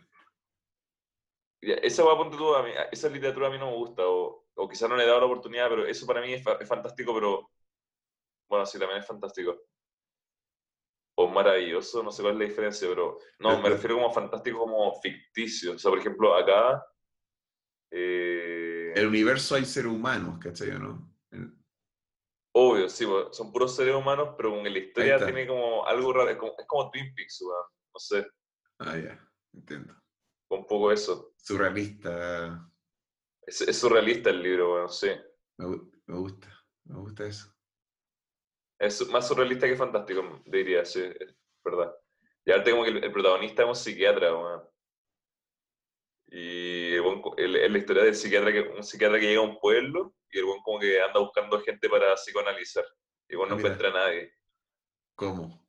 [1.62, 4.68] Esa va, ponte tú, a mí, esa literatura a mí no me gusta, o, o
[4.68, 7.12] quizás no le he dado la oportunidad, pero eso para mí es, fa- es fantástico,
[7.12, 7.50] pero
[8.48, 9.60] bueno, sí, también es fantástico.
[11.18, 14.94] O maravilloso, no sé cuál es la diferencia, pero no, me refiero como fantástico como
[15.02, 15.72] ficticio.
[15.74, 16.82] O sea, por ejemplo, acá...
[17.90, 21.16] eh, En el universo hay seres humanos, ¿cachai o no?
[21.30, 21.58] En-
[22.52, 26.36] Obvio, sí, son puros seres humanos, pero que la historia tiene como algo raro, es
[26.36, 28.26] como, es como Twin Peaks, weón, no sé,
[28.78, 29.20] Ah, ya,
[29.52, 29.94] entiendo.
[30.50, 31.32] un poco eso.
[31.36, 32.68] Surrealista,
[33.46, 35.10] Es, es surrealista el libro, weón, sí.
[35.58, 36.48] me, gu- me gusta,
[36.84, 37.54] me gusta eso.
[38.80, 41.94] Es más surrealista que fantástico, diría, sí, es verdad.
[42.44, 44.62] Y ahora como que el, el protagonista es un psiquiatra, weón.
[46.32, 46.79] Y
[47.14, 49.58] el co- el- es la historia del psiquiatra que, un psiquiatra que llega a un
[49.58, 52.84] pueblo y el buen como que anda buscando gente para psicoanalizar.
[53.28, 53.68] Y el weón Ah, no mira.
[53.74, 54.32] encuentra a nadie.
[55.14, 55.60] ¿Cómo?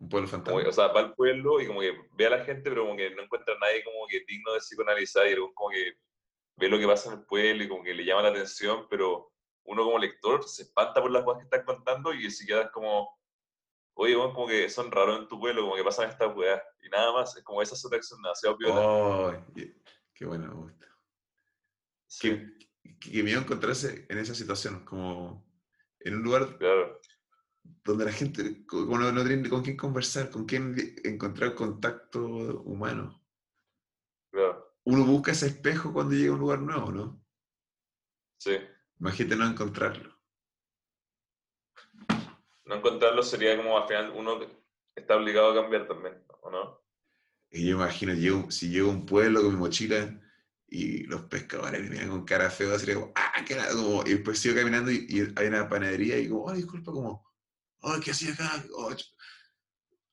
[0.00, 0.62] Un pueblo fantasma.
[0.62, 2.96] que, o sea, va al pueblo y como que ve a la gente, pero como
[2.96, 5.92] que no encuentra a nadie como que digno de psicoanalizar y el weón como que
[6.56, 9.32] ve lo que pasa en el pueblo y como que le llama la atención, pero
[9.64, 12.70] uno como lector se espanta por las cosas que están contando y el psiquiatra es
[12.70, 13.18] como,
[13.94, 16.88] oye, weón, como que son raros en tu pueblo, como que pasan estas weas y
[16.90, 18.80] nada más, es como esa su reacción demasiado piola.
[18.80, 19.32] Oh,
[20.14, 20.86] qué bueno, me gusta.
[22.06, 25.46] Sí, Qué, qué miedo encontrarse en esa situación, como
[26.00, 27.00] en un lugar claro,
[27.84, 30.74] donde la gente co- como no, no tiene con quién conversar, con quién
[31.04, 32.20] encontrar contacto
[32.64, 33.22] humano.
[34.30, 37.22] claro, Uno busca ese espejo cuando llega a un lugar nuevo, ¿no?
[38.38, 38.58] sí.
[39.00, 40.10] Imagínate no encontrarlo.
[42.66, 44.38] No encontrarlo sería como al final uno
[44.94, 46.83] está obligado a cambiar también, ¿o no?
[47.54, 50.20] Y yo imagino, llego, si llego a un pueblo con mi mochila
[50.66, 54.14] y los pescadores me miran con cara feo, sería como, ah, qué nada, como, y
[54.14, 57.24] después sigo caminando y, y hay una panadería y como, oh, disculpa, como,
[57.82, 58.64] oh, ¿qué hacía acá?
[58.74, 59.06] Oh, ch-".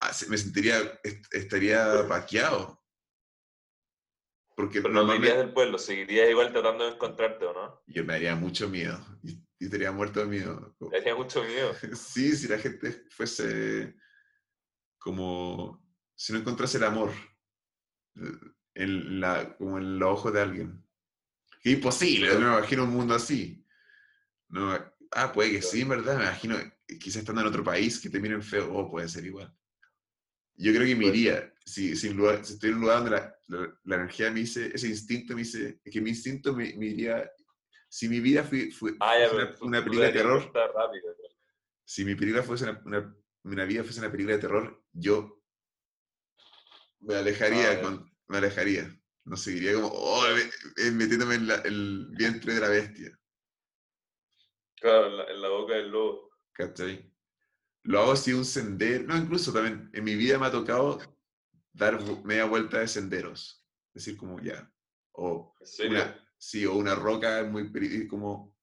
[0.02, 2.80] Ah, me sentiría, est- estaría paqueado.
[4.56, 7.82] Porque Pero no te normalmente irías del pueblo, seguirías igual tratando de encontrarte, ¿o no?
[7.88, 10.76] yo me daría mucho miedo y, y estaría muerto de miedo.
[10.80, 11.74] Te daría mucho miedo.
[11.96, 13.96] Sí, si la gente fuese
[15.00, 15.84] como,
[16.16, 17.12] si no encontrase el amor
[18.74, 20.84] en la, como en los ojos de alguien.
[21.64, 23.66] Imposible, no me imagino un mundo así.
[24.50, 24.74] No,
[25.12, 26.56] ah, puede que sí, verdad, me imagino,
[27.00, 29.56] quizás estando en otro país que te miren feo, o puede ser igual.
[30.56, 33.36] Yo creo que me iría, si, si, lugar- si estoy en un lugar donde la,
[33.48, 37.32] la- la energía me dice, ese instinto me dice, que mi instinto me, me iría,
[37.90, 41.16] si mi vida fue, fue- Ah, ya, una, una película de terror, rápido,
[41.86, 45.41] si mi película fuese una, una- una vida fuese una película de terror, yo
[47.02, 48.98] me alejaría, Ah, con- me alejaría.
[49.26, 53.20] No seguiría como, oh, me- eh, metiéndome en la- el vientre de la bestia.
[54.80, 56.32] Claro, en la, en la boca del lobo.
[56.54, 57.12] ¿Cachai?
[57.84, 59.04] Lo hago así un sendero.
[59.06, 61.00] No, incluso también en mi vida me ha tocado
[61.74, 63.64] dar media vuelta de senderos.
[63.94, 64.72] Decir como ya.
[65.14, 65.54] O
[65.88, 67.70] una, sí, o una roca muy
[68.08, 68.56] como.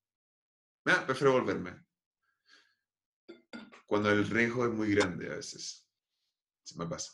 [0.87, 1.85] "Ah, prefiero volverme.
[3.87, 5.87] Cuando el riesgo es muy grande a veces.
[6.65, 7.13] Se me pasa.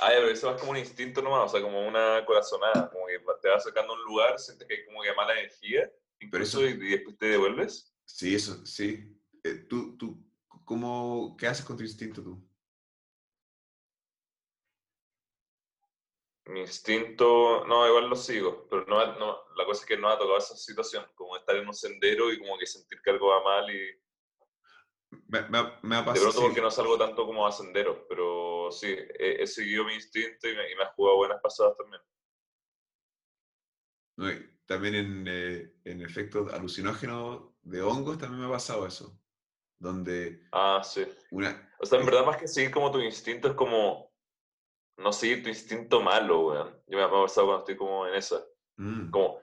[0.00, 3.18] Ya, pero eso es como un instinto nomás, o sea, como una corazonada, como que
[3.40, 6.68] te vas sacando a un lugar, sientes que hay como que mala energía, incluso, eso-
[6.68, 7.94] y, después te devuelves.
[8.04, 9.16] Sí, eso, sí.
[9.44, 10.24] Eh, ¿Tú, tú,
[10.64, 12.42] cómo, qué haces con tu instinto tú?
[16.46, 20.18] Mi instinto, no, igual lo sigo, pero no, no, la cosa es que no ha
[20.18, 23.42] tocado esa situación, como estar en un sendero y como que sentir que algo va
[23.44, 24.01] mal y
[25.28, 26.30] Me, me me ha pasado.
[26.30, 26.44] pronto sí.
[26.46, 30.54] porque no salgo tanto como a senderos, pero sí, he, he seguido mi instinto y
[30.56, 32.02] me, y me ha jugado buenas pasadas también.
[34.16, 39.18] No, y También en, eh, en efectos alucinógenos de hongos también me ha pasado eso.
[39.78, 41.04] Donde Ah, sí.
[41.30, 41.70] una...
[41.80, 44.12] O sea, en verdad más que seguir como tu instinto es como
[44.98, 46.82] no seguir tu instinto malo, weón.
[46.86, 48.44] Yo me, me ha pasado cuando estoy como en esa.
[48.76, 49.40] Mm, Como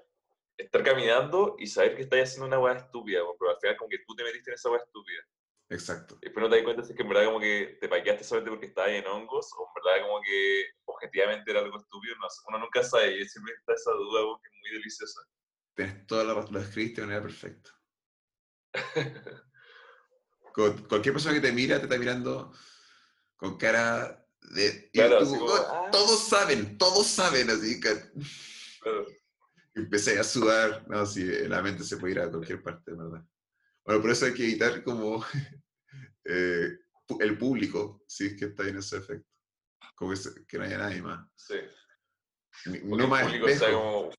[0.57, 3.89] estar caminando y saber que estás haciendo una weá estúpida, weón, pero al final como
[3.89, 5.21] que tú te metiste en esa weá estúpida.
[5.69, 6.17] Exacto.
[6.21, 8.23] Y después no te das cuenta si es que en verdad como que te paqueaste
[8.23, 12.15] solamente porque estabas en hongos o en verdad como que objetivamente era algo estúpido.
[12.17, 15.21] No uno nunca sabe y siempre está esa duda porque es muy deliciosa.
[15.75, 17.71] Tienes toda la razón, lo escribiste de manera perfecta.
[20.53, 22.51] Cu- cualquier persona que te mira te está mirando
[23.37, 24.89] con cara de...
[24.91, 25.89] Claro, tú, así como, "Oh, ah".
[25.91, 27.89] Todos saben, todos saben, así que
[28.81, 29.05] Claro.
[29.75, 30.85] empecé a sudar.
[30.89, 33.23] No, sí, la mente se puede ir a cualquier parte, ¿verdad?
[33.89, 35.25] Bueno, por eso hay que evitar como
[36.25, 36.77] eh,
[37.21, 39.27] el público, si es que está en ese efecto.
[39.95, 41.27] Como que, que no haya nadie más.
[41.35, 41.55] Sí.
[42.67, 44.11] Ni- No el más público sea como...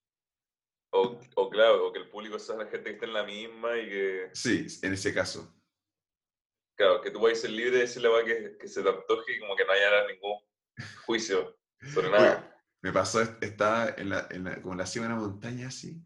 [0.93, 3.79] O, o claro, o que el público sea la gente que está en la misma
[3.79, 4.31] y que...
[4.33, 5.55] Sí, en ese caso.
[6.77, 9.39] Claro, que tú puedas ser libre de decirle a que, que se te antoje y
[9.39, 10.37] como que no haya ningún
[11.07, 11.57] juicio
[11.95, 12.61] sobre Oye, nada.
[12.83, 15.69] me pasó, est- estaba en la, en la- como en la cima de una montaña
[15.69, 16.03] así,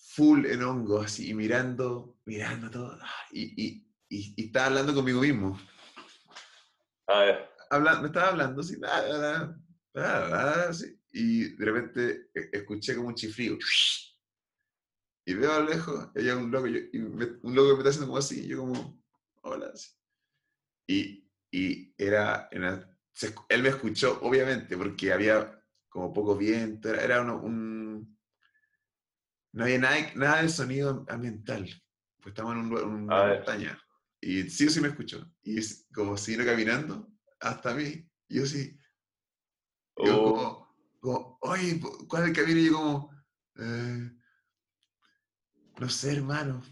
[0.00, 4.94] full en hongo, así, y mirando, mirando todo, ah, y, y, y, y estaba hablando
[4.94, 5.58] conmigo mismo.
[7.06, 7.50] Ah, ya.
[7.70, 9.54] Habla- me estaba hablando así, ah,
[9.94, 13.58] ah, así, y de repente e- escuché como un chiflido.
[15.26, 17.74] Y veo a lo lejos, hay un loco, y yo- y me- un loco que
[17.74, 19.02] me está haciendo como así, y yo como,
[19.42, 19.90] hola, así.
[20.88, 27.02] Y, y era, era- se él me escuchó, obviamente, porque había como poco viento, era,
[27.04, 28.18] era uno- un...
[29.52, 31.64] No había nada, nada de sonido ambiental,
[32.20, 33.80] pues estamos en un una montaña.
[34.20, 35.28] Y sí o sí me escuchó.
[35.42, 37.08] Y es como siguiendo caminando
[37.40, 38.08] hasta mí.
[38.28, 38.78] Y yo sí,
[40.04, 42.60] yo Oh, como, como, oye, ¿cuál es el camino?
[42.60, 43.10] Y yo como,
[43.56, 44.10] "Eh,
[45.78, 46.62] no sé, hermano,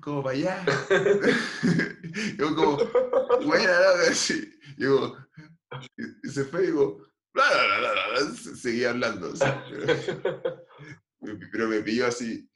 [0.00, 0.64] como para allá.
[2.38, 2.76] yo como,
[3.44, 4.52] buena, loca, así.
[4.78, 5.16] Yo como,
[5.96, 6.98] y, y se fue y digo,
[7.32, 9.32] bla, bla, bla, bla, bla, se- seguía hablando.
[11.52, 12.48] pero, me- pilló así,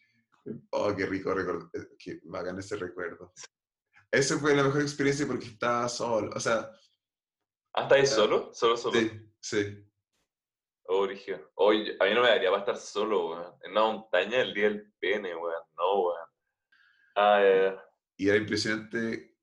[0.71, 3.33] oh, qué rico recuerdo, eh, qué bacán ese recuerdo.
[4.11, 6.71] Esa fue la mejor experiencia porque estaba solo, o sea,
[7.75, 8.53] ¿Ah, estás ahí solo?
[8.55, 8.99] ¿Solo, solo?
[8.99, 9.11] sí,
[9.41, 9.85] sí.
[10.91, 11.51] Oh, brígido.
[11.57, 13.55] Oye, a mí no me daría para estar solo, weón.
[13.63, 15.63] En una montaña el día del pene, weón.
[15.77, 16.29] No, weón.
[17.15, 17.85] Ah.
[18.17, 19.37] Y era impresionante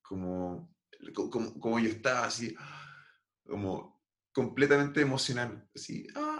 [0.00, 0.72] como,
[1.12, 2.54] co- como, como yo estaba así,
[3.44, 4.00] como
[4.32, 5.68] completamente emocional.
[5.74, 6.33] Así, ah,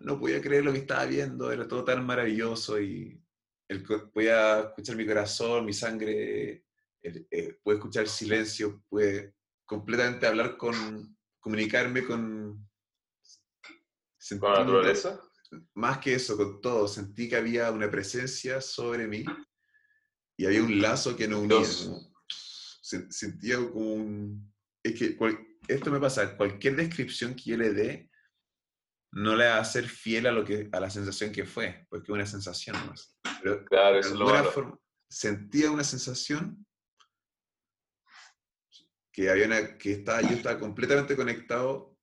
[0.00, 3.22] no podía creer lo que estaba viendo, era todo tan maravilloso y
[3.68, 3.82] el,
[4.12, 6.64] podía escuchar mi corazón, mi sangre,
[7.02, 9.34] el- eh, pude escuchar el silencio, pude
[9.64, 12.66] completamente hablar con, comunicarme con...
[14.38, 15.20] ¿Con la naturaleza?
[15.74, 19.24] más que eso, con todo, sentí que había una presencia sobre mí
[20.36, 21.56] y había un lazo que nos unía.
[22.82, 24.52] Se- sentía como un...
[24.82, 28.07] Es que cual- esto me pasa, cualquier descripción que yo le dé
[29.12, 32.04] no le va a ser fiel a, lo que, a la sensación que fue, porque
[32.12, 33.16] es una sensación más.
[33.42, 34.78] Pero Claro, de lo forma
[35.08, 36.66] sentía una sensación
[39.12, 41.96] que, había una, que estaba, yo estaba completamente conectado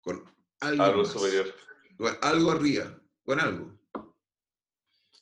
[0.00, 0.24] con
[0.60, 1.54] algo, Algo más superior.
[1.96, 3.78] con algo arriba, con algo.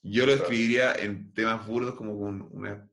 [0.03, 2.89] Yo lo escribiría en temas burdos como con una,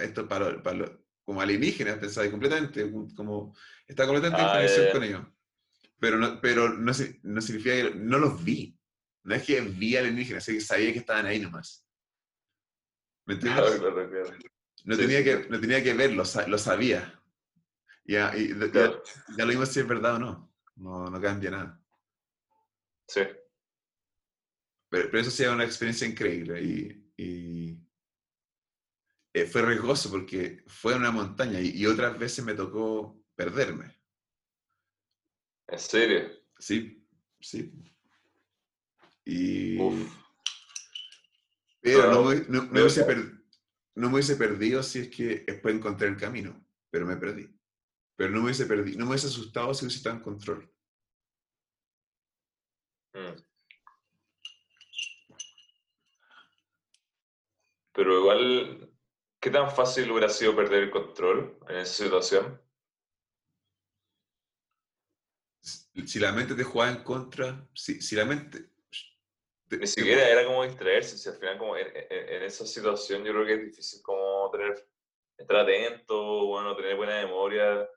[0.00, 3.54] esto para, para como alienígenas, pensaba completamente, como,
[3.86, 4.92] está completamente en Ah, conexión ya, ya.
[4.92, 5.26] con ellos.
[6.00, 6.92] Pero, no, pero no,
[7.22, 8.78] no significa que no los vi.
[9.24, 11.86] No es que vi alienígenas, es que sabía que estaban ahí nomás.
[13.26, 13.62] ¿Me entiendes?
[13.64, 14.38] Claro, claro, claro.
[14.84, 17.20] No, Sí, tenía sí, que, no tenía que verlo, lo sabía.
[18.04, 19.02] Ya, y, ya-
[19.36, 20.54] ya lo mismo si es verdad o no.
[20.76, 21.84] No, no cambia nada.
[23.06, 23.20] Sí.
[24.88, 27.78] Pero, pero eso sí es una experiencia increíble y, y,
[29.34, 33.97] eh, fue riesgoso porque fue una montaña y, y otras veces me tocó perderme.
[35.68, 36.30] En serio.
[36.58, 37.06] Sí,
[37.40, 37.72] sí.
[39.24, 40.10] Y, Uf.
[41.80, 43.38] pero no, me, no- me hubiese per-
[43.94, 47.48] no me hubiese perdido si es que después encontré el camino, pero me perdí.
[48.16, 50.72] Pero no me hubiese perdido, no me hubiese asustado si hubiese estado en control.
[53.12, 53.42] Mm.
[57.92, 58.90] Pero igual,
[59.40, 62.60] ¿qué tan fácil hubiera sido perder el control en esa situación?
[66.06, 68.70] Si la mente te jugaba en contra, si, si la mente...
[69.68, 72.66] te- Ni te- siquiera era como distraerse, si al final como en, en- en esa
[72.66, 74.88] situación yo creo que es difícil como tener,
[75.36, 77.88] estar atento, bueno, tener buena memoria.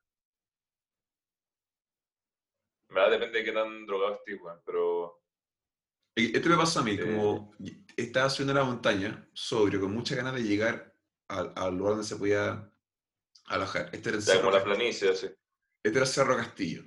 [2.90, 5.24] En verdad depende de qué tan drogado estés, weón, pero
[6.16, 7.00] Esto me pasó a mí, Eh.
[7.00, 7.56] como
[7.96, 10.94] estaba subiendo la montaña, sobrio, con muchas ganas de llegar
[11.30, 12.70] al, al lugar donde se podía
[13.46, 13.90] alojar.
[13.94, 15.28] Este era el ya Cerro, como la planicie, así.
[15.84, 16.84] Este era Cerro Castillo.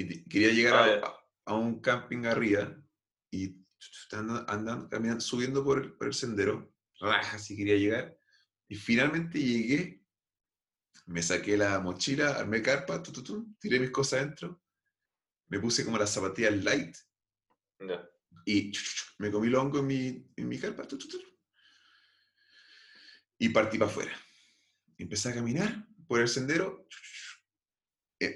[0.00, 2.72] Y quería llegar Ah, a, a- un camping arriba
[3.32, 3.66] y
[4.12, 8.16] andando, andando caminando, subiendo por el, por el sendero, raja, si quería llegar.
[8.68, 10.04] Y finalmente llegué,
[11.06, 14.62] me saqué la mochila, armé carpa, tu, tu, tu, tiré mis cosas adentro,
[15.48, 16.96] me puse como las zapatillas light
[17.80, 18.08] Ya.
[18.46, 18.70] y
[19.18, 20.86] me comí los hongos en mi, en mi carpa
[23.40, 24.12] y partí para afuera.
[24.96, 26.86] Empecé a caminar por el sendero.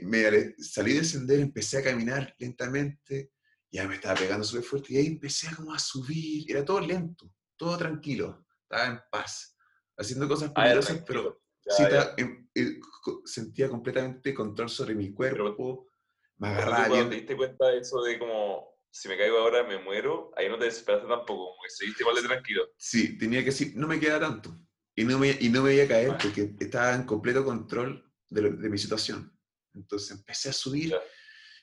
[0.03, 3.33] Me ale- salí del sendero, empecé a caminar lentamente,
[3.71, 6.81] ya me estaba pegando súper fuerte y ahí empecé a como a subir, era todo
[6.81, 9.57] lento, todo tranquilo, estaba en paz,
[9.97, 11.43] haciendo cosas Ah, peligrosas, pero tranquilo.
[11.65, 11.89] Ya, sí, ya.
[11.89, 12.81] estaba en- eh,
[13.25, 15.89] sentía completamente control sobre mi cuerpo,
[16.37, 17.21] me Pero tú agarraba cuando te bien.
[17.21, 20.67] diste cuenta de eso de como, si me caigo ahora me muero, ahí no te
[20.67, 22.69] desesperaste tampoco, como que seguiste igual de tranquilo.
[22.77, 24.57] Sí, tenía que decir, no me queda tanto.
[24.95, 28.43] Y no me, y no me iba a caer porque estaba en completo control de,
[28.43, 29.33] lo- de mi situación.
[29.75, 30.95] Entonces empecé a subir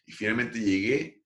[0.06, 1.24] y finalmente llegué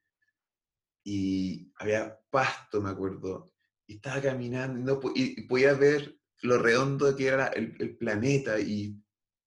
[1.03, 3.53] y había pasto, me acuerdo.
[3.87, 8.59] Y estaba caminando y, no, y- podía ver lo redondo que era el, el planeta
[8.59, 8.97] y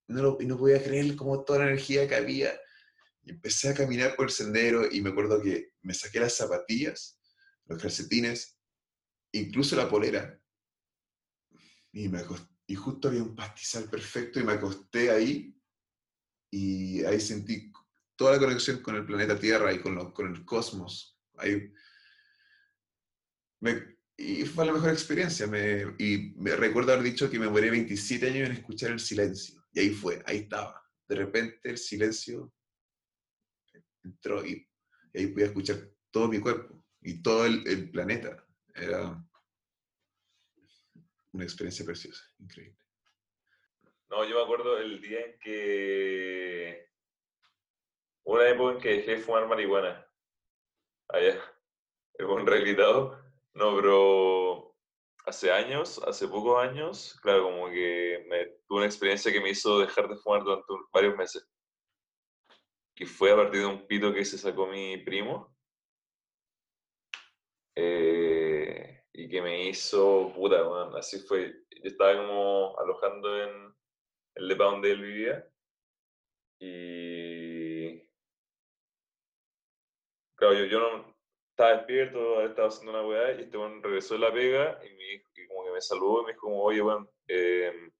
[0.08, 2.58] no, lo- y no podía creer como toda la energía que había.
[3.22, 7.18] Y empecé a caminar por el sendero y me acuerdo que me saqué las zapatillas,
[7.66, 8.58] los calcetines,
[9.32, 10.40] incluso la polera.
[11.92, 15.55] Y, me acos- y justo había un pastizal perfecto y me acosté ahí
[16.58, 17.70] y ahí sentí
[18.16, 21.18] toda la conexión con el planeta Tierra y con, lo- con el cosmos.
[21.36, 21.70] Ahí
[23.60, 25.46] me- y fue la mejor experiencia.
[25.46, 29.62] Me, y me recuerdo haber dicho que me morí 27 años en escuchar el silencio.
[29.72, 30.82] Y ahí fue, ahí estaba.
[31.08, 32.52] De repente el silencio
[34.02, 34.66] entró y,
[35.12, 38.46] y ahí pude escuchar todo mi cuerpo y todo el, el planeta.
[38.74, 39.22] Era
[41.32, 42.78] una experiencia preciosa, increíble.
[44.08, 46.86] No, yo me acuerdo el día en que...
[48.24, 50.06] Una época en que dejé de fumar marihuana.
[51.08, 51.40] Allá.
[52.18, 53.20] El buen rehabilitado.
[53.54, 54.74] No, pero
[55.26, 59.80] hace años, hace pocos años, claro, como que me, tuve una experiencia que me hizo
[59.80, 61.46] dejar de fumar durante un- varios meses.
[62.94, 65.54] Que fue a partir de un pito que se sacó mi primo.
[67.74, 71.52] Eh, y que me hizo, puta, weón, así fue.
[71.70, 73.75] Yo estaba como alojando en
[74.36, 75.48] el depa donde él vivía.
[76.60, 78.00] Y.
[80.36, 81.16] Claro, yo, yo no
[81.50, 85.14] estaba despierto, estaba haciendo una weá, y este weón regresó de la pega y, me,
[85.14, 87.90] y como que me saludó y me dijo, como, oye, weón, eh,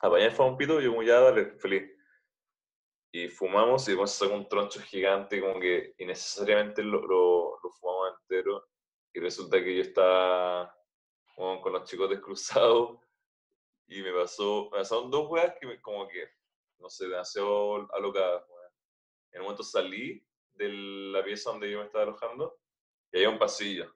[0.00, 1.90] apañar fue un pito, y yo, como, ya, dale, feliz.
[3.14, 8.14] Y fumamos y después sacó un troncho gigante, como que innecesariamente lo, lo, lo fumamos
[8.22, 8.66] entero.
[9.12, 10.74] Y resulta que yo estaba
[11.36, 13.01] weón, con los chicotes cruzados
[13.86, 16.28] y me pasó, me pasaron dos weas que me, como que,
[16.78, 18.44] no sé, demasiado alocadas.
[19.32, 22.58] En un momento salí de la pieza donde yo me estaba alojando
[23.12, 23.94] y había un pasillo.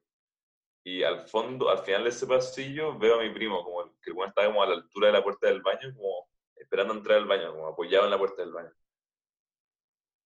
[0.85, 4.11] Y al fondo, al final de ese pasillo, veo a mi primo, como el- que
[4.11, 7.19] el weón estaba como a la altura de la puerta del baño, como esperando entrar
[7.19, 8.73] al baño, como apoyado en la puerta del baño.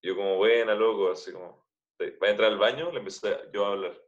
[0.03, 1.67] Yo como, buena, loco, así como,
[2.01, 4.01] va a entrar al baño, le empecé yo a hablar.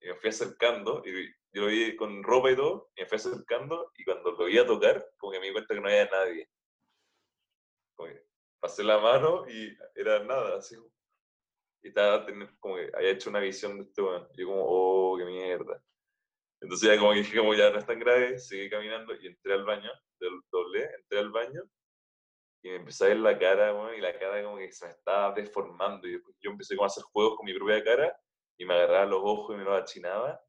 [0.00, 1.12] Y me fui acercando, y
[1.56, 4.62] yo lo vi con ropa y todo, y me fui acercando, y cuando lo iba
[4.62, 6.48] a tocar, como que me di cuenta que no había nadie.
[8.60, 10.76] Pasé la mano y era nada, así.
[11.82, 12.26] Y estaba
[12.58, 14.02] como que había hecho una visión de este.
[14.34, 15.82] Y yo como, oh, qué mierda.
[16.60, 19.64] Entonces ya como dije, como ya no es tan grave, seguí caminando y entré al
[19.64, 19.90] baño,
[20.20, 21.62] del- doblé, entré al baño,
[22.62, 24.92] y me empecé a ver la cara, weón, y la cara como que se me
[24.92, 26.08] estaba deformando.
[26.08, 28.18] Y yo empecé como a hacer juegos con mi propia cara,
[28.58, 30.40] y me agarraba los ojos y me los achinaba.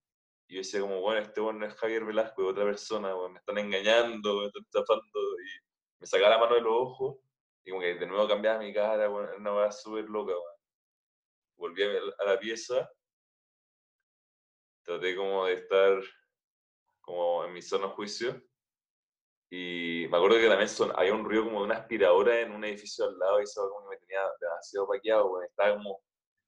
[0.47, 3.33] Y yo decía como, bueno, este weón no es Javier Velasco, es otra persona, weón,
[3.33, 5.03] me están engañando, me están estafando.
[5.03, 7.17] Y me sacaba la mano de los ojos,
[7.65, 10.33] y como que de nuevo cambiaba mi cara, weón, era una weá súper loca.
[11.57, 12.89] Volví a, la pieza,
[14.83, 16.01] traté como de estar
[17.01, 18.41] como en mi zona de juicio,
[19.49, 22.63] y me acuerdo que también son, había un ruido como de una aspiradora en un
[22.63, 26.01] edificio al lado, y eso me tenía demasiado paqueado, weón, estaba como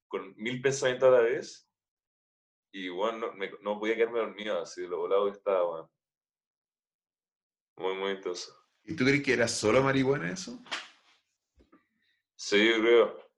[0.08, 1.69] con mil pensamientos a la vez,
[2.72, 5.90] y bueno, no, me- no podía quedarme dormido así de lo volado que estaba, weón.
[7.76, 8.54] Muy, muy intenso.
[8.84, 10.58] ¿Y tú crees que era solo marihuana eso?
[12.36, 13.30] Sí, yo creo.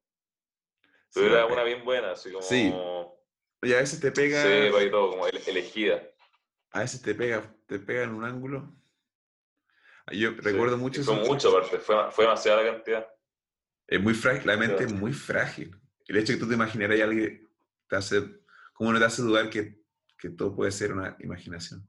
[1.14, 2.42] Pero Sí, era una bien buena, así como.
[2.42, 2.72] Sí.
[3.62, 6.02] Y a veces te pega, Sí, para y todo, como ele- elegida.
[6.72, 8.72] a veces te pega, te pega en un ángulo.
[10.10, 10.36] Yo Sí.
[10.40, 11.30] recuerdo Y mucho Fue eso.
[11.32, 13.08] mucho, aparte, fue, fue demasiada la cantidad.
[13.86, 15.76] Es muy frágil, la mente es muy frágil.
[16.06, 17.48] El hecho de que tú te imaginaras a alguien
[17.88, 18.22] te hace,
[18.82, 19.80] ¿cómo no te hace dudar que,
[20.18, 21.88] que todo puede ser una imaginación?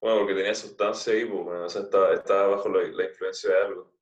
[0.00, 3.50] Bueno, porque tenía sustancia ahí, pues, bueno, o sea, estaba, estaba bajo la, la influencia
[3.50, 3.92] de algo.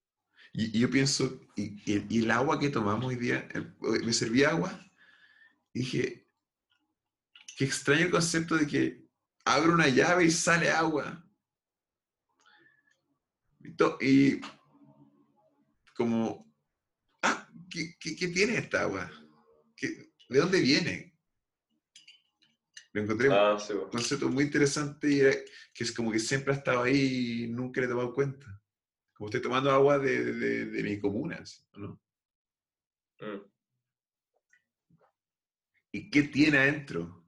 [0.53, 4.13] Y, y yo pienso, y, y- y el agua que tomamos hoy día, el- me
[4.13, 4.79] serví agua
[5.73, 6.29] y dije,
[7.57, 9.09] qué extraño el concepto de que
[9.45, 11.21] abre una llave y sale agua.
[14.01, 14.41] Y
[15.97, 16.55] como,
[17.23, 19.11] ah, ¿qué, qué- qué tiene esta agua?
[19.85, 21.15] ¿Qué- ¿De dónde viene?
[22.93, 23.91] Lo encontré un Ah, sí, weón.
[23.91, 25.37] concepto muy interesante y era-
[25.75, 28.61] que es como que siempre ha estado ahí y nunca le he tomado cuenta.
[29.13, 31.43] Como estoy tomando agua de, de- de mi comuna,
[31.77, 32.01] ¿no?
[33.21, 33.41] Mm.
[35.93, 37.27] ¿Y qué tiene adentro?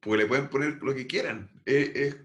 [0.00, 1.50] Porque le pueden poner lo que quieran.
[1.64, 2.16] Es, es-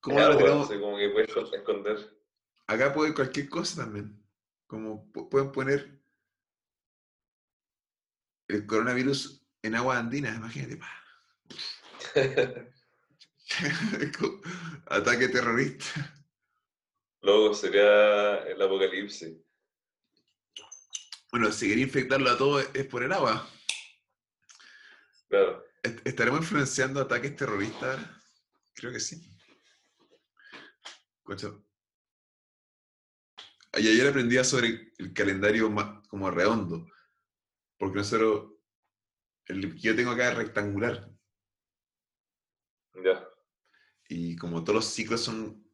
[0.00, 0.68] ¿Cómo Ya, lo tenemos?
[0.68, 2.19] como que puedes esconder.
[2.70, 4.16] Acá puede cualquier cosa también.
[4.68, 6.00] Como pu- pueden poner
[8.46, 10.78] el coronavirus en agua andina, imagínate.
[14.86, 16.14] Ataque terrorista.
[17.22, 19.36] Luego sería el apocalipsis.
[21.32, 23.48] Bueno, si quería infectarlo a todo es por el agua.
[25.28, 25.64] Claro.
[25.82, 27.98] ¿Est- ¿Estaremos influenciando ataques terroristas?
[28.74, 29.20] Creo que sí.
[31.24, 31.48] Concha.
[33.78, 36.86] Y ayer aprendía sobre el calendario ma- como redondo.
[37.78, 38.52] Porque nosotros,
[39.46, 41.08] el que yo tengo acá es rectangular.
[43.04, 43.26] Ya.
[44.08, 45.64] Y como todos los ciclos son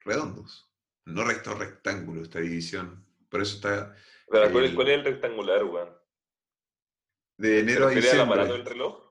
[0.00, 0.72] redondos.
[1.06, 3.04] No recto rectángulo, esta división.
[3.28, 3.94] Por eso está
[4.30, 5.96] Pero, ¿cuál, El- cuál es el rectangular, weón?
[7.38, 8.72] de ¿Te enero a refieres al aparato del diciembre.
[8.74, 9.10] reloj?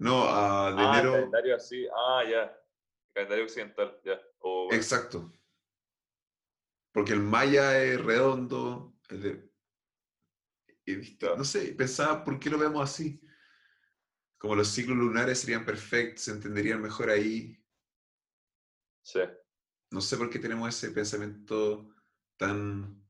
[0.00, 1.12] No, a de ah, el enero.
[1.12, 1.86] calendario así.
[1.94, 2.42] Ah, ya.
[2.44, 4.20] El calendario occidental, ya.
[4.40, 5.32] O, bueno, Exacto.
[6.92, 8.94] Porque el maya es redondo.
[9.10, 9.48] el de-
[11.18, 11.36] Claro.
[11.36, 13.20] No sé, pensaba por qué lo vemos así.
[14.38, 17.62] Como los ciclos lunares serían perfectos, se entenderían mejor ahí.
[19.02, 19.20] Sí.
[19.90, 21.94] No sé por qué tenemos ese pensamiento
[22.38, 23.06] tan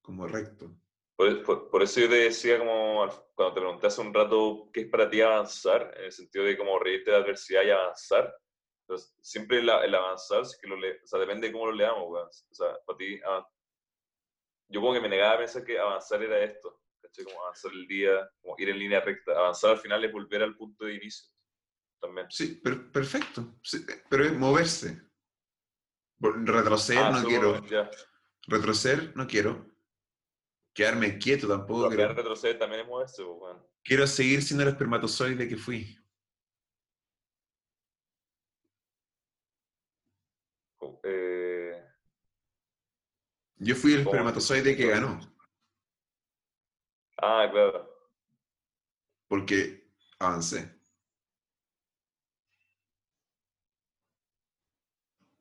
[0.00, 0.74] como recto.
[1.16, 4.82] Por, por- por eso yo te decía, como cuando te pregunté hace un rato qué
[4.82, 8.34] es para ti avanzar, en el sentido de como reírte de la adversidad y avanzar.
[8.88, 11.72] Entonces, siempre el, el avanzar, es que lo le- o sea, depende de cómo lo
[11.72, 12.28] leamos, weón.
[12.28, 13.44] O sea, para ti, avan-
[14.68, 17.24] yo como que me negaba a pensar que avanzar era esto, ¿cachai?
[17.24, 19.32] Como avanzar el día, como ir en línea recta.
[19.32, 21.28] Avanzar al final es volver al punto de inicio,
[22.00, 22.28] también.
[22.30, 23.56] Sí, per- perfecto.
[23.62, 25.02] sí, pero es moverse.
[26.20, 27.66] Retroceder Ah, no quiero.
[27.66, 27.90] Ya.
[28.46, 29.66] Retroceder no quiero.
[30.74, 32.14] Quedarme quieto tampoco quiero.
[32.14, 33.66] retroceder también es moverse, pues, weón.
[33.82, 35.96] Quiero seguir siendo el espermatozoide que fui.
[41.02, 41.82] Eh,
[43.58, 45.18] Yo fui el espermatozoide que ganó.
[47.18, 47.90] ah, claro.
[49.28, 49.88] Porque
[50.18, 50.72] avancé.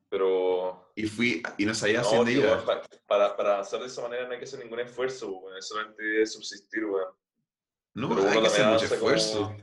[0.09, 2.65] Pero Y fui y no sabía hacia No, dónde tío, iba.
[2.65, 5.41] pa- para, para avanzar de esa manera no hay que hacer ningún esfuerzo.
[5.57, 7.13] Es solamente subsistir, weón.
[7.95, 9.55] No, Pero hay que hacer mucho esfuerzo.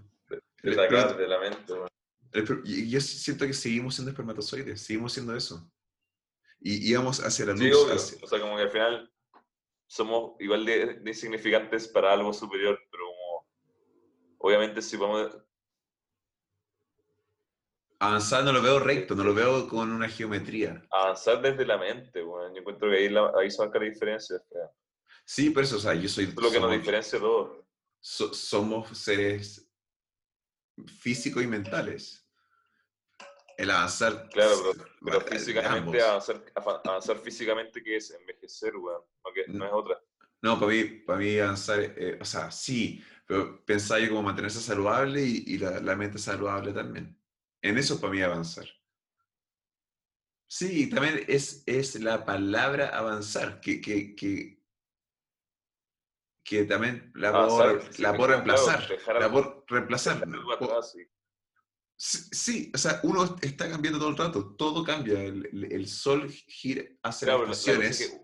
[0.62, 1.72] Esperma- desde la mente,
[2.64, 5.70] y yo siento que seguimos siendo espermatozoides, seguimos siendo eso.
[6.64, 7.60] Y íbamos hacia la luz.
[7.60, 9.12] Sí, hacia- O sea, como que al final
[9.86, 13.48] somos igual de, de insignificantes para algo superior, pero como
[14.38, 15.36] obviamente si vamos
[17.98, 20.84] Avanzar no lo veo recto, no lo veo con una geometría.
[20.90, 22.52] avanzar desde la mente, weón.
[22.52, 24.42] Yo encuentro que ahí, la- ahí se marca la diferencia.
[25.24, 26.24] Sí, por eso, o sea, yo soy.
[26.24, 27.64] Es lo que nos somos- diferencia a todos.
[28.00, 29.68] so- somos seres
[30.98, 32.21] físicos y mentales.
[33.56, 34.28] El avanzar.
[34.30, 34.52] Claro,
[35.04, 38.10] pero, físicamente, avanzar, físicamente, que es?
[38.10, 39.02] Envejecer, weón.
[39.48, 40.02] No, es otra.
[40.40, 44.60] No, para mí, para mí avanzar, eh, o sea, sí, pero pensaba yo como mantenerse
[44.60, 47.16] saludable y, y la, la mente saludable también.
[47.62, 48.66] En eso para mí avanzar.
[50.48, 54.62] Sí, también es, es la palabra avanzar, que, que, que,
[56.44, 58.80] que también la puedo, sí, la puedo reemplazar.
[59.20, 60.26] La puedo reemplazar.
[60.26, 60.96] dejar algo puedo- atrás,
[61.96, 62.70] sí.
[62.74, 65.22] O sea, uno está cambiando todo el rato, todo cambia.
[65.22, 68.22] El, el- sol gira, hace Claro, las la estaciones es que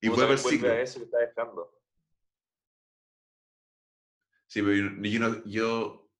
[0.00, 0.72] y vuelve al ciclo.
[0.72, 1.78] eso que está dejando.
[4.48, 6.10] Sí, pero yo, yo no, yo,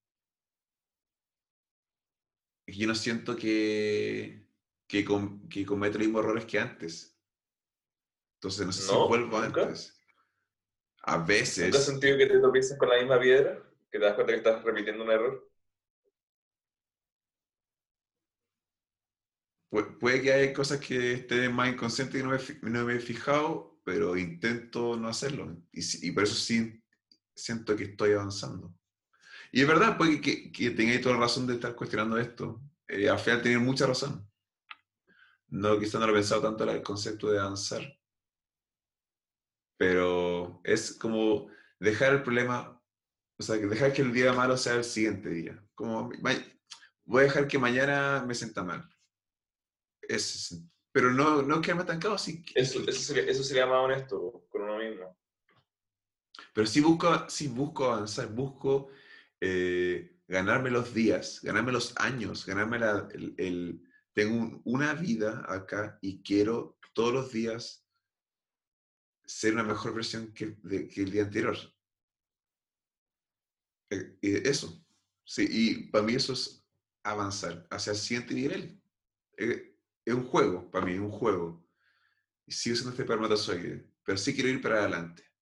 [2.67, 4.47] yo no siento que,
[4.87, 7.19] que, com- que cometo los mismos errores que antes.
[8.37, 9.09] Entonces, no sé si ¿No?
[9.09, 9.63] vuelvo ¿Nunca?
[9.63, 9.99] antes.
[11.05, 13.63] A ¿Nunca has veces, sentido que te tropiezas con la misma piedra?
[13.91, 15.52] ¿Que te das cuenta que estás repitiendo un error?
[19.73, 23.01] Pu- puede que haya cosas que estén más inconscientes y no me, no me he
[23.01, 25.59] fijado, pero intento no hacerlo.
[25.73, 26.85] Y, y por eso sí
[27.37, 28.75] siento que estoy avanzando.
[29.53, 30.71] Y es verdad, puede que, que
[31.01, 32.63] toda la razón de estar cuestionando esto.
[32.89, 34.29] Eh, al final mucha razón.
[35.65, 37.83] No, quizá no lo he pensado tanto el concepto de avanzar.
[39.77, 41.49] Pero es como
[41.81, 42.81] dejar el problema
[43.39, 45.65] O sea, dejar que el día malo sea el siguiente día.
[45.75, 46.11] Como,
[47.05, 48.92] voy a dejar que mañana me sienta mal.
[50.03, 52.45] Es, pero no, no quedarme estancado, sí.
[52.55, 55.19] Eso, eso, sería, eso sería más honesto con uno mismo.
[56.55, 58.89] Pero sí busco, sí busco avanzar, busco
[59.41, 63.83] eh, ganarme los días, ganarme los años, ganarme la- el, el-
[64.15, 67.87] Tengo un- una vida acá y quiero todos los días
[69.25, 71.57] ser una mejor versión que, de- que el día anterior.
[73.91, 74.85] Eh, eso.
[75.25, 76.67] Sí, y para mí eso es
[77.05, 78.83] avanzar hacia el siguiente nivel.
[80.05, 81.65] Es un juego, para mí, es un juego.
[82.47, 85.33] Y sigo siendo este espermatozoide, pero sí quiero ir para adelante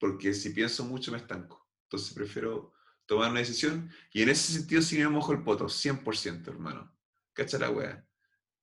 [0.00, 1.68] porque si pienso mucho me estanco.
[1.84, 2.72] Entonces prefiero
[3.06, 6.96] tomar una decisión y en ese sentido sí me mojo el poto, 100%, hermano.
[7.32, 8.04] Cacha la wea.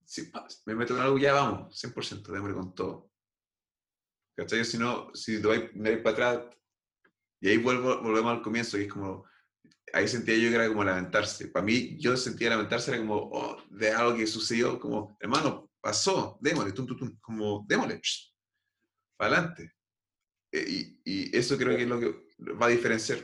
[0.04, 3.12] Si pa, me meto en algo, ya vamos, 100%, démosle con todo.
[4.36, 4.66] ¿Cachai?
[4.66, 6.58] Si no, si doy, me doy para atrás
[7.40, 9.26] y ahí vuelvo, volvemos al comienzo y es como,
[9.94, 11.48] ahí sentía yo que era como lamentarse.
[11.50, 16.38] Para mí, yo sentía lamentarse era como, oh, de algo que sucedió, como, hermano, pasó,
[16.42, 18.02] démosle, tum, tum, tum, como, démosle,
[19.18, 19.74] para adelante.
[20.52, 21.02] Eh, Y,
[21.32, 22.08] y eso creo que es lo que
[22.54, 23.20] va a diferenciar.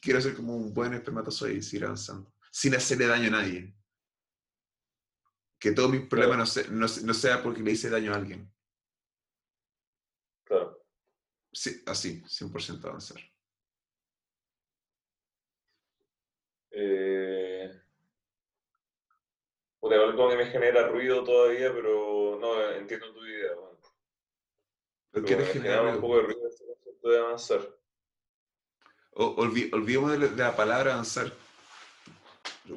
[0.00, 3.74] Quiero ser como un buen espermatozoide y seguir avanzando, sin hacerle daño a nadie.
[5.58, 8.52] Que todos mis problemas no, se- no, no sea porque le hice daño a alguien.
[10.44, 10.82] Claro.
[11.52, 13.20] Sí, así, 100% avanzar.
[16.78, 17.70] Eh...
[19.80, 23.54] Puta, algo que me genera ruido todavía, pero no entiendo tu idea.
[23.54, 23.78] bueno.
[23.80, 23.92] ¿Por
[25.12, 27.60] Pero qué te me genera un poco de ruido este concepto de avanzar.
[29.12, 31.32] Olvi- olvidemos de la, de la palabra avanzar.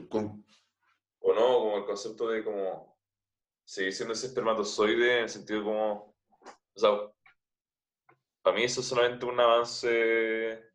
[0.10, 0.46] Con,
[1.20, 2.98] O no, como el concepto de como
[3.66, 6.16] seguir siendo ese espermatozoide en el sentido como,
[6.74, 6.92] o sea,
[8.42, 10.69] para mí eso es solamente un avance,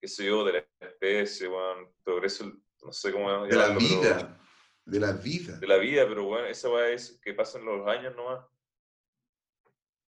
[0.00, 2.50] qué sé yo, de la especie, bueno, progreso,
[2.82, 4.36] no sé cómo de la llamarlo, pero- vida.
[4.84, 5.58] De la vida.
[5.58, 8.44] de la vida, pero bueno, esa weá es que pasan los años nomás.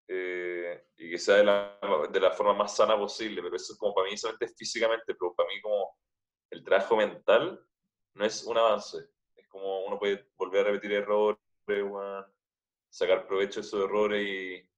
[0.09, 1.78] Eh, y que sea de la,
[2.11, 5.34] de la forma más sana posible, pero eso es como para mí solamente físicamente, pero
[5.34, 5.97] para mí como
[6.51, 7.64] el trabajo mental
[8.14, 8.99] no es un avance.
[9.36, 12.26] Es como uno puede volver a repetir errores, weón,
[12.90, 14.70] sacar provecho de esos errores y,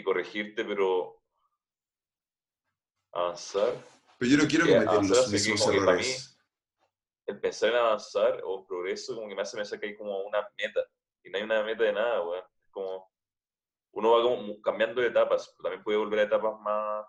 [0.00, 1.22] y corregirte, pero
[3.14, 3.74] avanzar.
[4.18, 6.38] Pero yo no quiero que cometer avanzar los que mismos como que errores.
[7.26, 10.46] el pensar en avanzar o progreso como que me hace pensar que hay como una
[10.58, 10.80] meta
[11.22, 12.44] y no hay una meta de nada, weón.
[12.64, 13.10] Es como
[13.92, 17.06] uno va como cambiando de etapas, también puede volver a etapas más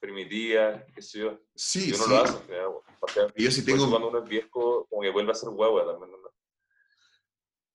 [0.00, 1.38] primitivas, qué sé yo.
[1.54, 2.10] Sí, uno sí.
[2.10, 2.64] lo hace.
[3.00, 5.84] O sea, Yo sí tengo- cuando uno es viejo, como que vuelve a ser guagua
[5.86, 6.10] también.
[6.12, 6.18] ¿no?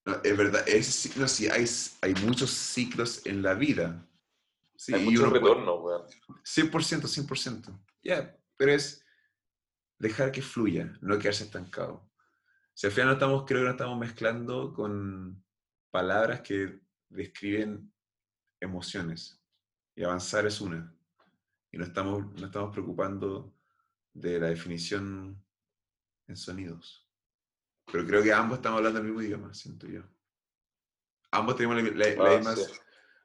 [0.03, 1.65] No, es verdad, es, no, sí, hay,
[2.01, 4.03] hay muchos ciclos en la vida.
[4.81, 6.07] Sí, hay mucho retorno, weón.
[6.43, 7.79] 100%, 100%.
[8.01, 9.05] Ya, pero es
[9.99, 12.09] dejar que fluya, no quedarse estancado.
[12.73, 15.45] Si al final no estamos, creo que no estamos mezclando con
[15.91, 16.79] palabras que
[17.09, 17.93] describen
[18.59, 19.39] emociones.
[19.95, 20.91] Y avanzar es una.
[21.71, 23.53] Y no estamos, no estamos preocupando
[24.13, 25.45] de la definición
[26.27, 27.07] en sonidos.
[27.91, 30.01] Pero creo que ambos estamos hablando el mismo idioma, siento yo.
[31.29, 32.63] Ambos tenemos la, la- la Ah, misma, sí.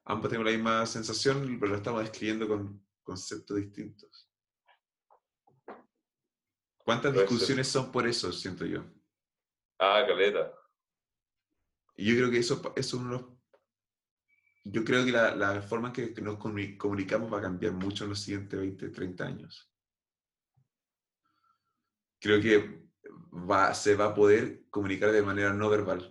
[0.06, 4.30] Ambos tenemos la misma sensación, pero lo estamos describiendo con conceptos distintos.
[6.78, 7.28] ¿Cuántas Puede ser.
[7.36, 8.84] discusiones son por eso, siento yo?
[9.78, 10.52] Ah, caleta.
[11.96, 13.36] Y yo creo que eso, es uno de los-
[14.68, 18.04] Yo creo que la, la forma en que, nos comuni- comunicamos va a cambiar mucho
[18.04, 19.72] en los siguientes 20, 30 años.
[22.20, 22.88] Creo que
[23.48, 26.10] va, se va a poder comunicar de manera no verbal.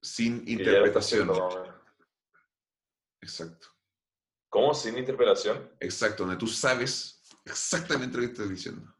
[0.00, 1.30] Sin interpretación.
[3.20, 3.68] Exacto.
[4.48, 4.72] ¿Cómo?
[4.72, 5.70] ¿Sin interpelación?
[5.80, 8.94] Exacto, donde tú sabes exactamente lo que estoy diciendo.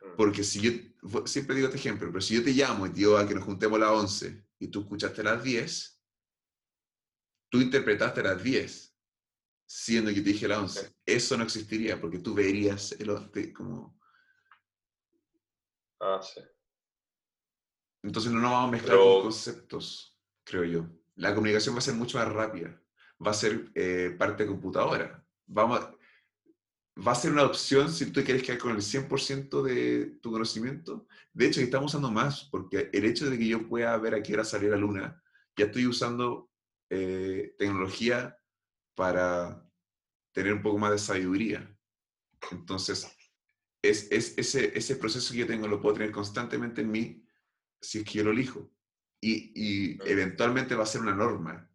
[0.00, 0.16] Mm.
[0.16, 3.16] Porque si yo, siempre digo este ejemplo, pero si yo te llamo y te digo
[3.16, 6.00] a que nos juntemos a las 11 y tú escuchaste a las 10,
[7.50, 8.96] tú interpretaste a las 10,
[9.66, 10.80] siendo que te dije a las 11.
[10.80, 10.94] Sí.
[11.04, 13.98] Eso no existiría porque tú verías el, como...
[16.00, 16.40] Ah, sí.
[18.02, 20.86] Entonces no nos vamos a mezclar Pero- con conceptos, creo yo.
[21.16, 22.80] La comunicación va a ser mucho más rápida.
[23.24, 25.24] Va a ser eh, parte de computadora.
[25.46, 25.94] Vamos a-
[27.06, 31.06] va a ser una opción si tú quieres quedar con el 100% de tu conocimiento.
[31.32, 34.34] De hecho, estamos usando más, porque el hecho de que yo pueda ver a qué
[34.34, 35.22] hora salir la luna,
[35.56, 36.50] ya estoy usando
[36.90, 38.38] eh, tecnología
[38.94, 39.68] para
[40.32, 41.76] tener un poco más de sabiduría.
[42.50, 43.06] Entonces,
[43.82, 47.24] es, es ese, ese proceso que yo tengo lo puedo tener constantemente en mí
[47.80, 48.70] si es que yo lo elijo.
[49.20, 51.68] Y, y eventualmente va a ser una norma.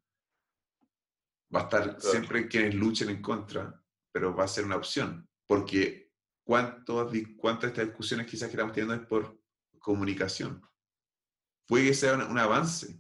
[1.54, 5.28] Va a estar siempre quienes luchen en contra, pero va a ser una opción.
[5.46, 6.12] Porque
[6.46, 9.40] ¿cuántos, di- ¿cuántas de estas discusiones quizás que estamos teniendo es por
[9.80, 10.62] comunicación?
[11.68, 13.00] Puede que sea un, un avance.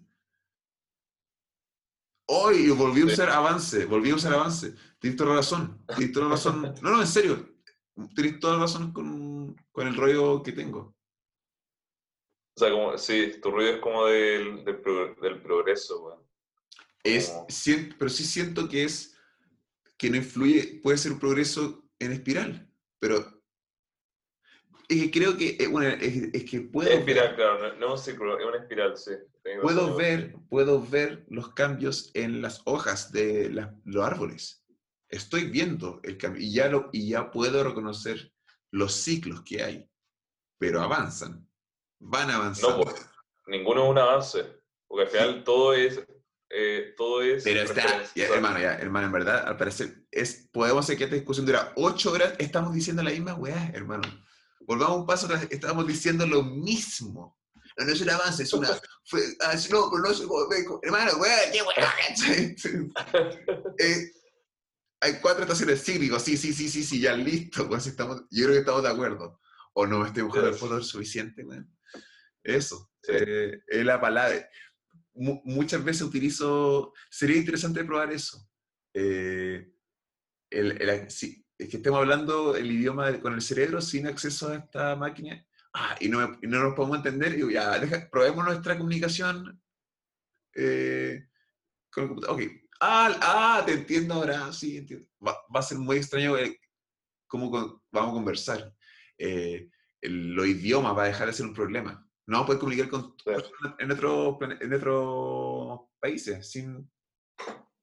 [2.27, 4.75] Hoy volví a usar avance, volví a usar avance.
[4.99, 6.61] Tienes toda la razón, tienes toda la razón.
[6.81, 7.57] No, no, en serio,
[8.15, 10.92] tienes toda la razón con, con el rollo que tengo.
[12.55, 16.19] O sea, como, sí, tu ruido es como del, del, pro- del progreso, weón.
[17.03, 19.17] Es, Como- sien- pero sí siento que es,
[19.97, 23.41] que no influye, puede ser un progreso en espiral, pero
[24.87, 27.75] es que creo que, eh, bueno, es, es que puedo, Es espiral, ver, claro, no,
[27.79, 29.11] no es un círculo, es una espiral, sí.
[29.61, 34.65] Puedo, ver, puedo ver los cambios en las hojas de la- los árboles.
[35.09, 38.31] Estoy viendo el cambio y ya, lo, y ya puedo reconocer
[38.71, 39.89] los ciclos que hay,
[40.57, 41.47] pero avanzan,
[42.03, 42.83] van avanzando.
[42.83, 43.05] pues,
[43.47, 44.45] Ninguno es un avance,
[44.87, 45.99] porque al final todo es...
[46.49, 50.85] eh, todo es Pero está, ya, hermano, ya, hermano, en verdad, al parecer, es, podemos
[50.85, 54.03] hacer que esta discusión dura ocho horas, estamos diciendo la misma weá, hermano.
[54.61, 57.37] Volvamos un paso atrás, estamos diciendo lo mismo.
[57.75, 58.69] No, no es un avance, es una...
[59.05, 60.21] Fue, ah, no, pero no es...
[60.83, 61.93] Hermano, weá, qué weá.
[63.79, 64.11] Eh,
[65.01, 68.53] hay cuatro estaciones cíclicos, sí, sí, sí, sí, sí, ya listo, pues estamos, yo creo
[68.53, 69.41] que estamos de acuerdo.
[69.73, 71.69] O no me estoy buscando el fondo suficiente, weón.
[72.43, 73.11] Eso, Sí.
[73.15, 74.47] eh, es la palabra.
[75.15, 78.49] Mu- muchas veces utilizo, sería interesante probar eso.
[78.93, 79.71] Eh,
[80.49, 84.49] el, el- si- es que estemos hablando el idioma de- con el cerebro sin acceso
[84.49, 88.45] a esta máquina ah, y, no, y no nos podemos entender, y ya, deja- probemos
[88.45, 89.59] nuestra comunicación
[90.55, 91.27] eh,
[91.91, 92.35] con el computador.
[92.41, 95.07] Ok, ah, ah, te entiendo ahora, sí, entiendo.
[95.25, 96.35] Va, va a ser muy extraño
[97.27, 98.75] cómo con- vamos a conversar.
[99.17, 99.69] Eh,
[100.01, 102.07] el- los idiomas va a dejar de ser un problema.
[102.25, 103.15] No vamos a poder comunicar con,
[103.79, 106.89] en, otros plane- en otros países sin...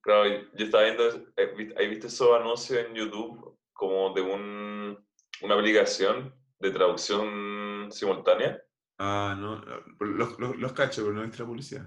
[0.03, 5.07] Claro, yo estaba viendo, eh, vi- ¿hay visto esos anuncios en YouTube como de un,
[5.43, 8.63] una aplicación de traducción simultánea?
[8.99, 9.57] Ah, no,
[10.01, 11.87] los, los, los cacho, pero no extra publicidad.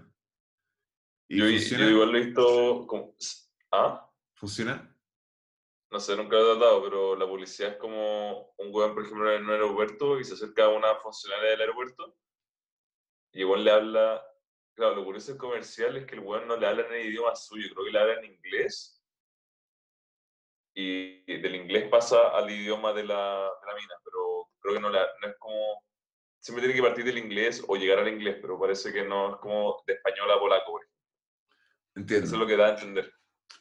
[1.27, 1.85] ¿Y Yo, funciona?
[1.85, 3.15] yo igual lo he visto como...
[3.71, 4.07] ¿Ah?
[4.35, 4.95] ¿Funciona?
[5.91, 9.31] No sé, nunca lo he tratado, pero la publicidad es como un weón, por ejemplo,
[9.31, 12.15] en un aeropuerto y se acerca a una funcionaria del aeropuerto
[13.33, 14.25] y igual le habla...
[14.75, 17.35] Claro, lo curioso del comercial es que el weón no le habla en el idioma
[17.35, 18.99] suyo, creo que le habla en inglés
[20.75, 24.89] y del inglés pasa al idioma de la, de la mina, pero creo que no,
[24.89, 25.83] la- no es como...
[26.39, 29.41] Siempre tiene que partir del inglés o llegar al inglés, pero parece que no es
[29.41, 30.79] como de español a polaco.
[31.95, 32.25] Entiendo.
[32.25, 33.13] Eso es lo que da a entender.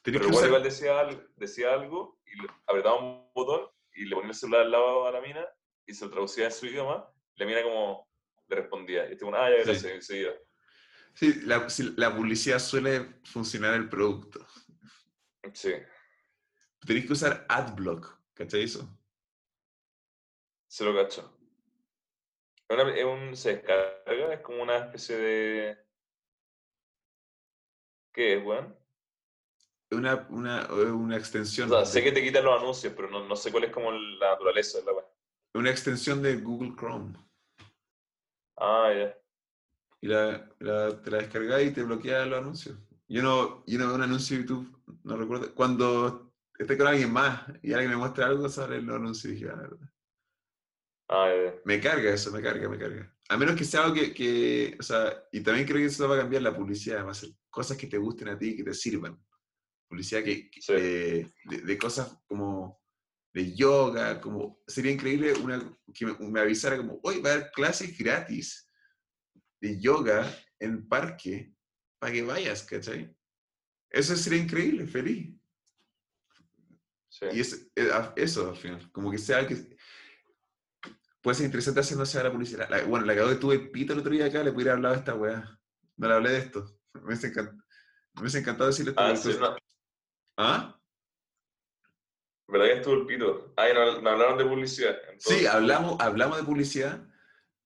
[0.03, 1.07] Pero que igual, igual decía,
[1.37, 2.33] decía algo y
[2.66, 5.47] apretaba un botón y le ponía el celular al lado a la mina
[5.87, 7.09] y se lo traducía en su idioma.
[7.37, 8.09] Y la mina como
[8.55, 9.11] respondía.
[9.11, 9.75] Y como, ah, ya,
[11.15, 11.35] Sí.
[11.45, 14.47] gracias, la, publicidad suele funcionar el producto.
[15.53, 15.73] Sí,
[16.87, 18.89] Tenéis que usar AdBlock, ¿cachai eso?
[20.73, 21.39] se lo cacho.
[22.69, 25.79] Es un, se descarga, es como una especie de...
[28.11, 28.75] ¿Qué es, weón?
[29.91, 31.71] Es una, una, una extensión.
[31.71, 33.93] O sea, sé que te quitan los anuncios, pero no, no sé cuál es como
[33.93, 35.05] la naturaleza de la weá.
[35.55, 37.13] una extensión de Google Chrome.
[38.57, 39.17] Ah, ya.
[40.01, 42.79] Y la, la- te la descargáis y te bloquea los anuncios.
[43.09, 45.55] Yo no, yo no veo un anuncio de YouTube, no recuerdo.
[45.55, 49.49] Cuando estoy con alguien más y alguien me muestra algo, sale el anuncio y dije,
[49.51, 49.89] ah, verdad.
[51.09, 51.55] Ah, ya.
[51.65, 53.15] Me carga eso, me carga, me carga.
[53.29, 56.17] A menos que sea algo que, que, o sea, y también creo que eso va
[56.17, 58.65] a cambiar la publicidad, va a ser cosas que te gusten a ti y que
[58.65, 59.19] te sirvan.
[59.89, 60.73] Publicidad que, que- Sí.
[60.77, 62.82] eh, de, de cosas como
[63.33, 65.59] de yoga, como, sería increíble una,
[65.95, 68.68] que me, me avisara como, hoy va a haber clases gratis
[69.61, 71.55] de yoga en parque
[71.99, 73.16] para que vayas, ¿cachai?
[73.91, 75.35] Eso sería increíble, feliz.
[77.09, 77.26] Sí.
[77.33, 79.76] Y es, eh, a- eso al final, como que sea que
[81.20, 82.68] puede ser interesante haciéndose a la publicidad.
[82.68, 84.99] La- bueno, la que tuve el pito el otro día acá, le pudiera hablado de
[85.01, 85.59] esta weá.
[85.97, 86.78] No le hablé de esto.
[86.95, 87.57] Me hubiese encantado,
[88.14, 89.03] me hubiese encantado decirle esto.
[89.03, 89.57] Ah, sí, no.
[90.37, 90.82] ¿Ah?
[92.53, 93.55] ¿Verdad que estuvo el pito?
[93.57, 94.95] Ah, no- me hablaron de publicidad.
[95.19, 97.03] Sí, entonces- hablamos, hablamos de publicidad,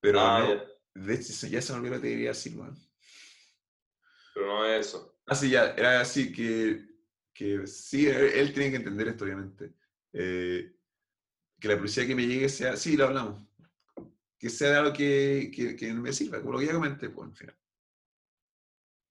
[0.00, 0.54] pero Ah, no.
[0.54, 0.64] ya.
[0.94, 2.76] De hecho, ya se me olvidó lo que te quería decir, weón.
[4.32, 5.18] Pero no es eso.
[5.26, 6.86] Ah, sí, ya, era así que,
[7.34, 9.72] que sí, él, él tiene que entender esto, obviamente.
[10.12, 10.72] Eh,
[11.58, 13.42] que la publicidad que me llegue sea, sí, lo hablamos,
[14.38, 17.36] que sea algo que, que, que me sirva, como lo que ya comenté, pues, al
[17.36, 17.56] final.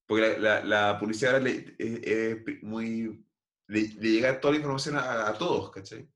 [0.07, 0.63] Porque la, la,
[0.93, 3.24] la publicidad ahora es, es muy,
[3.67, 6.07] le, le llega toda la información a, a todos, ¿cachai?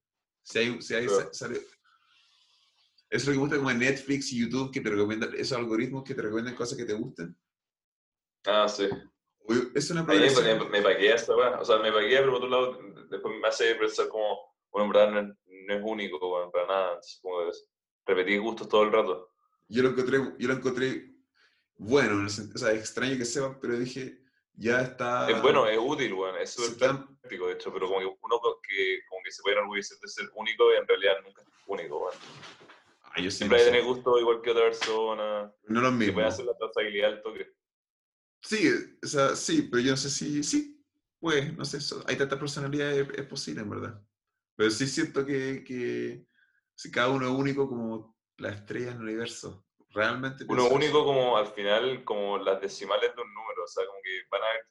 [0.43, 1.21] Si hay, si hay Claro.
[1.21, 1.61] sa- sale-
[3.11, 6.03] eso es lo que gusta como en Netflix y YouTube, que te recomiendan, esos algoritmos
[6.03, 7.35] que te recomiendan cosas que te gustan.
[8.45, 8.87] Ah, sí.
[9.73, 10.59] Es una me, progresión.
[10.59, 11.33] me, me paquea esta.
[11.35, 12.79] O sea, me paquea, pero por otro lado,
[13.09, 14.37] después me hace pensar como,
[14.71, 15.37] bueno, en verdad no es,
[15.67, 16.87] no es único, weón, para nada.
[16.89, 17.39] Entonces, como
[18.05, 19.31] repetir gustos todo el rato.
[19.67, 21.11] Yo lo encontré, yo lo encontré
[21.77, 24.19] bueno, en el sentido- o sea, es extraño que sepan, pero dije,
[24.53, 25.27] ya está.
[25.31, 28.05] Es bueno, es útil, weón, es se súper están- práctico, de hecho, pero como que
[28.05, 31.47] uno que, como que se puede enorgullecer de ser único y en realidad nunca es
[31.65, 32.09] único.
[33.03, 36.15] Ah, yo sí Siempre hay que tener gusto igual que otra persona, No lo mismo.
[36.15, 37.51] puede hacer la trazabilidad al toque.
[38.41, 38.69] Sí,
[39.03, 40.81] o sea, sí, pero yo no sé si, sí,
[41.19, 44.01] pues, no sé, eso- hay tantas personalidades, es, es posible, en verdad.
[44.55, 46.25] Pero sí siento que, que
[46.75, 51.35] si cada uno es único como la estrella en el universo, realmente Uno único como
[51.35, 54.65] al final, como las decimales de un número, o sea, como que van a haber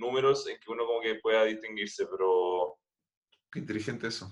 [0.00, 2.78] números en que uno como que pueda distinguirse, pero,
[3.52, 4.26] Qué inteligente eso.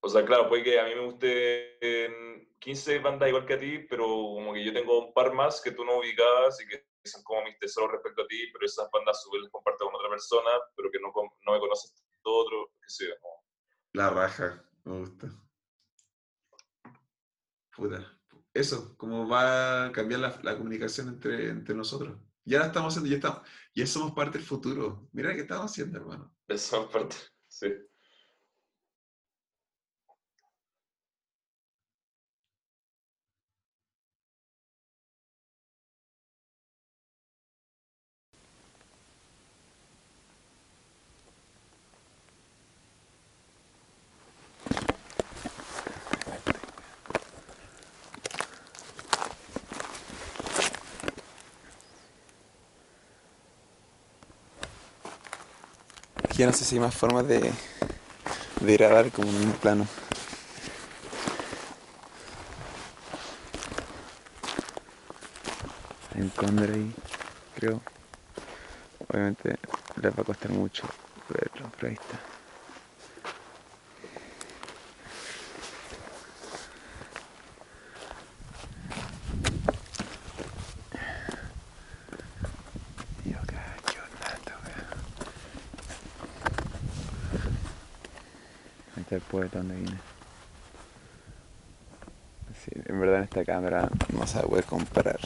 [0.00, 3.78] o sea, claro, puede que a mí me gusten 15 bandas igual que a ti,
[3.90, 7.22] pero como que yo tengo un par más que tú no ubicabas y que son
[7.24, 10.50] como mis tesoros respecto a ti, pero esas bandas súper las comparto con otra persona,
[10.76, 11.12] pero que no,
[11.46, 13.42] no me conoces todo otro, qué sé yo, como-
[13.94, 15.28] La raja, me gusta.
[17.74, 18.18] Puta.
[18.52, 22.18] Eso, cómo va a cambiar la, la comunicación entre, entre nosotros.
[22.48, 23.42] Ya la estamos haciendo, ya, estamos,
[23.74, 25.08] ya somos parte del futuro.
[25.12, 26.34] Mira qué estamos haciendo, hermano.
[26.48, 27.66] Es parte, sí.
[56.38, 57.52] Yo no sé si hay más formas de,
[58.60, 59.88] de grabar como en un plano.
[66.14, 66.94] Hay un cóndor ahí,
[67.56, 67.80] creo.
[69.08, 69.56] Obviamente
[70.00, 70.84] les va a costar mucho
[71.28, 72.20] verlo, pero ahí está.
[83.24, 84.86] Y yo acá, ¿qué onda esta wea?
[88.96, 89.98] Ahí está el pueblo donde vine.
[92.64, 95.20] Sí, en verdad en esta cámara no se poder comparar.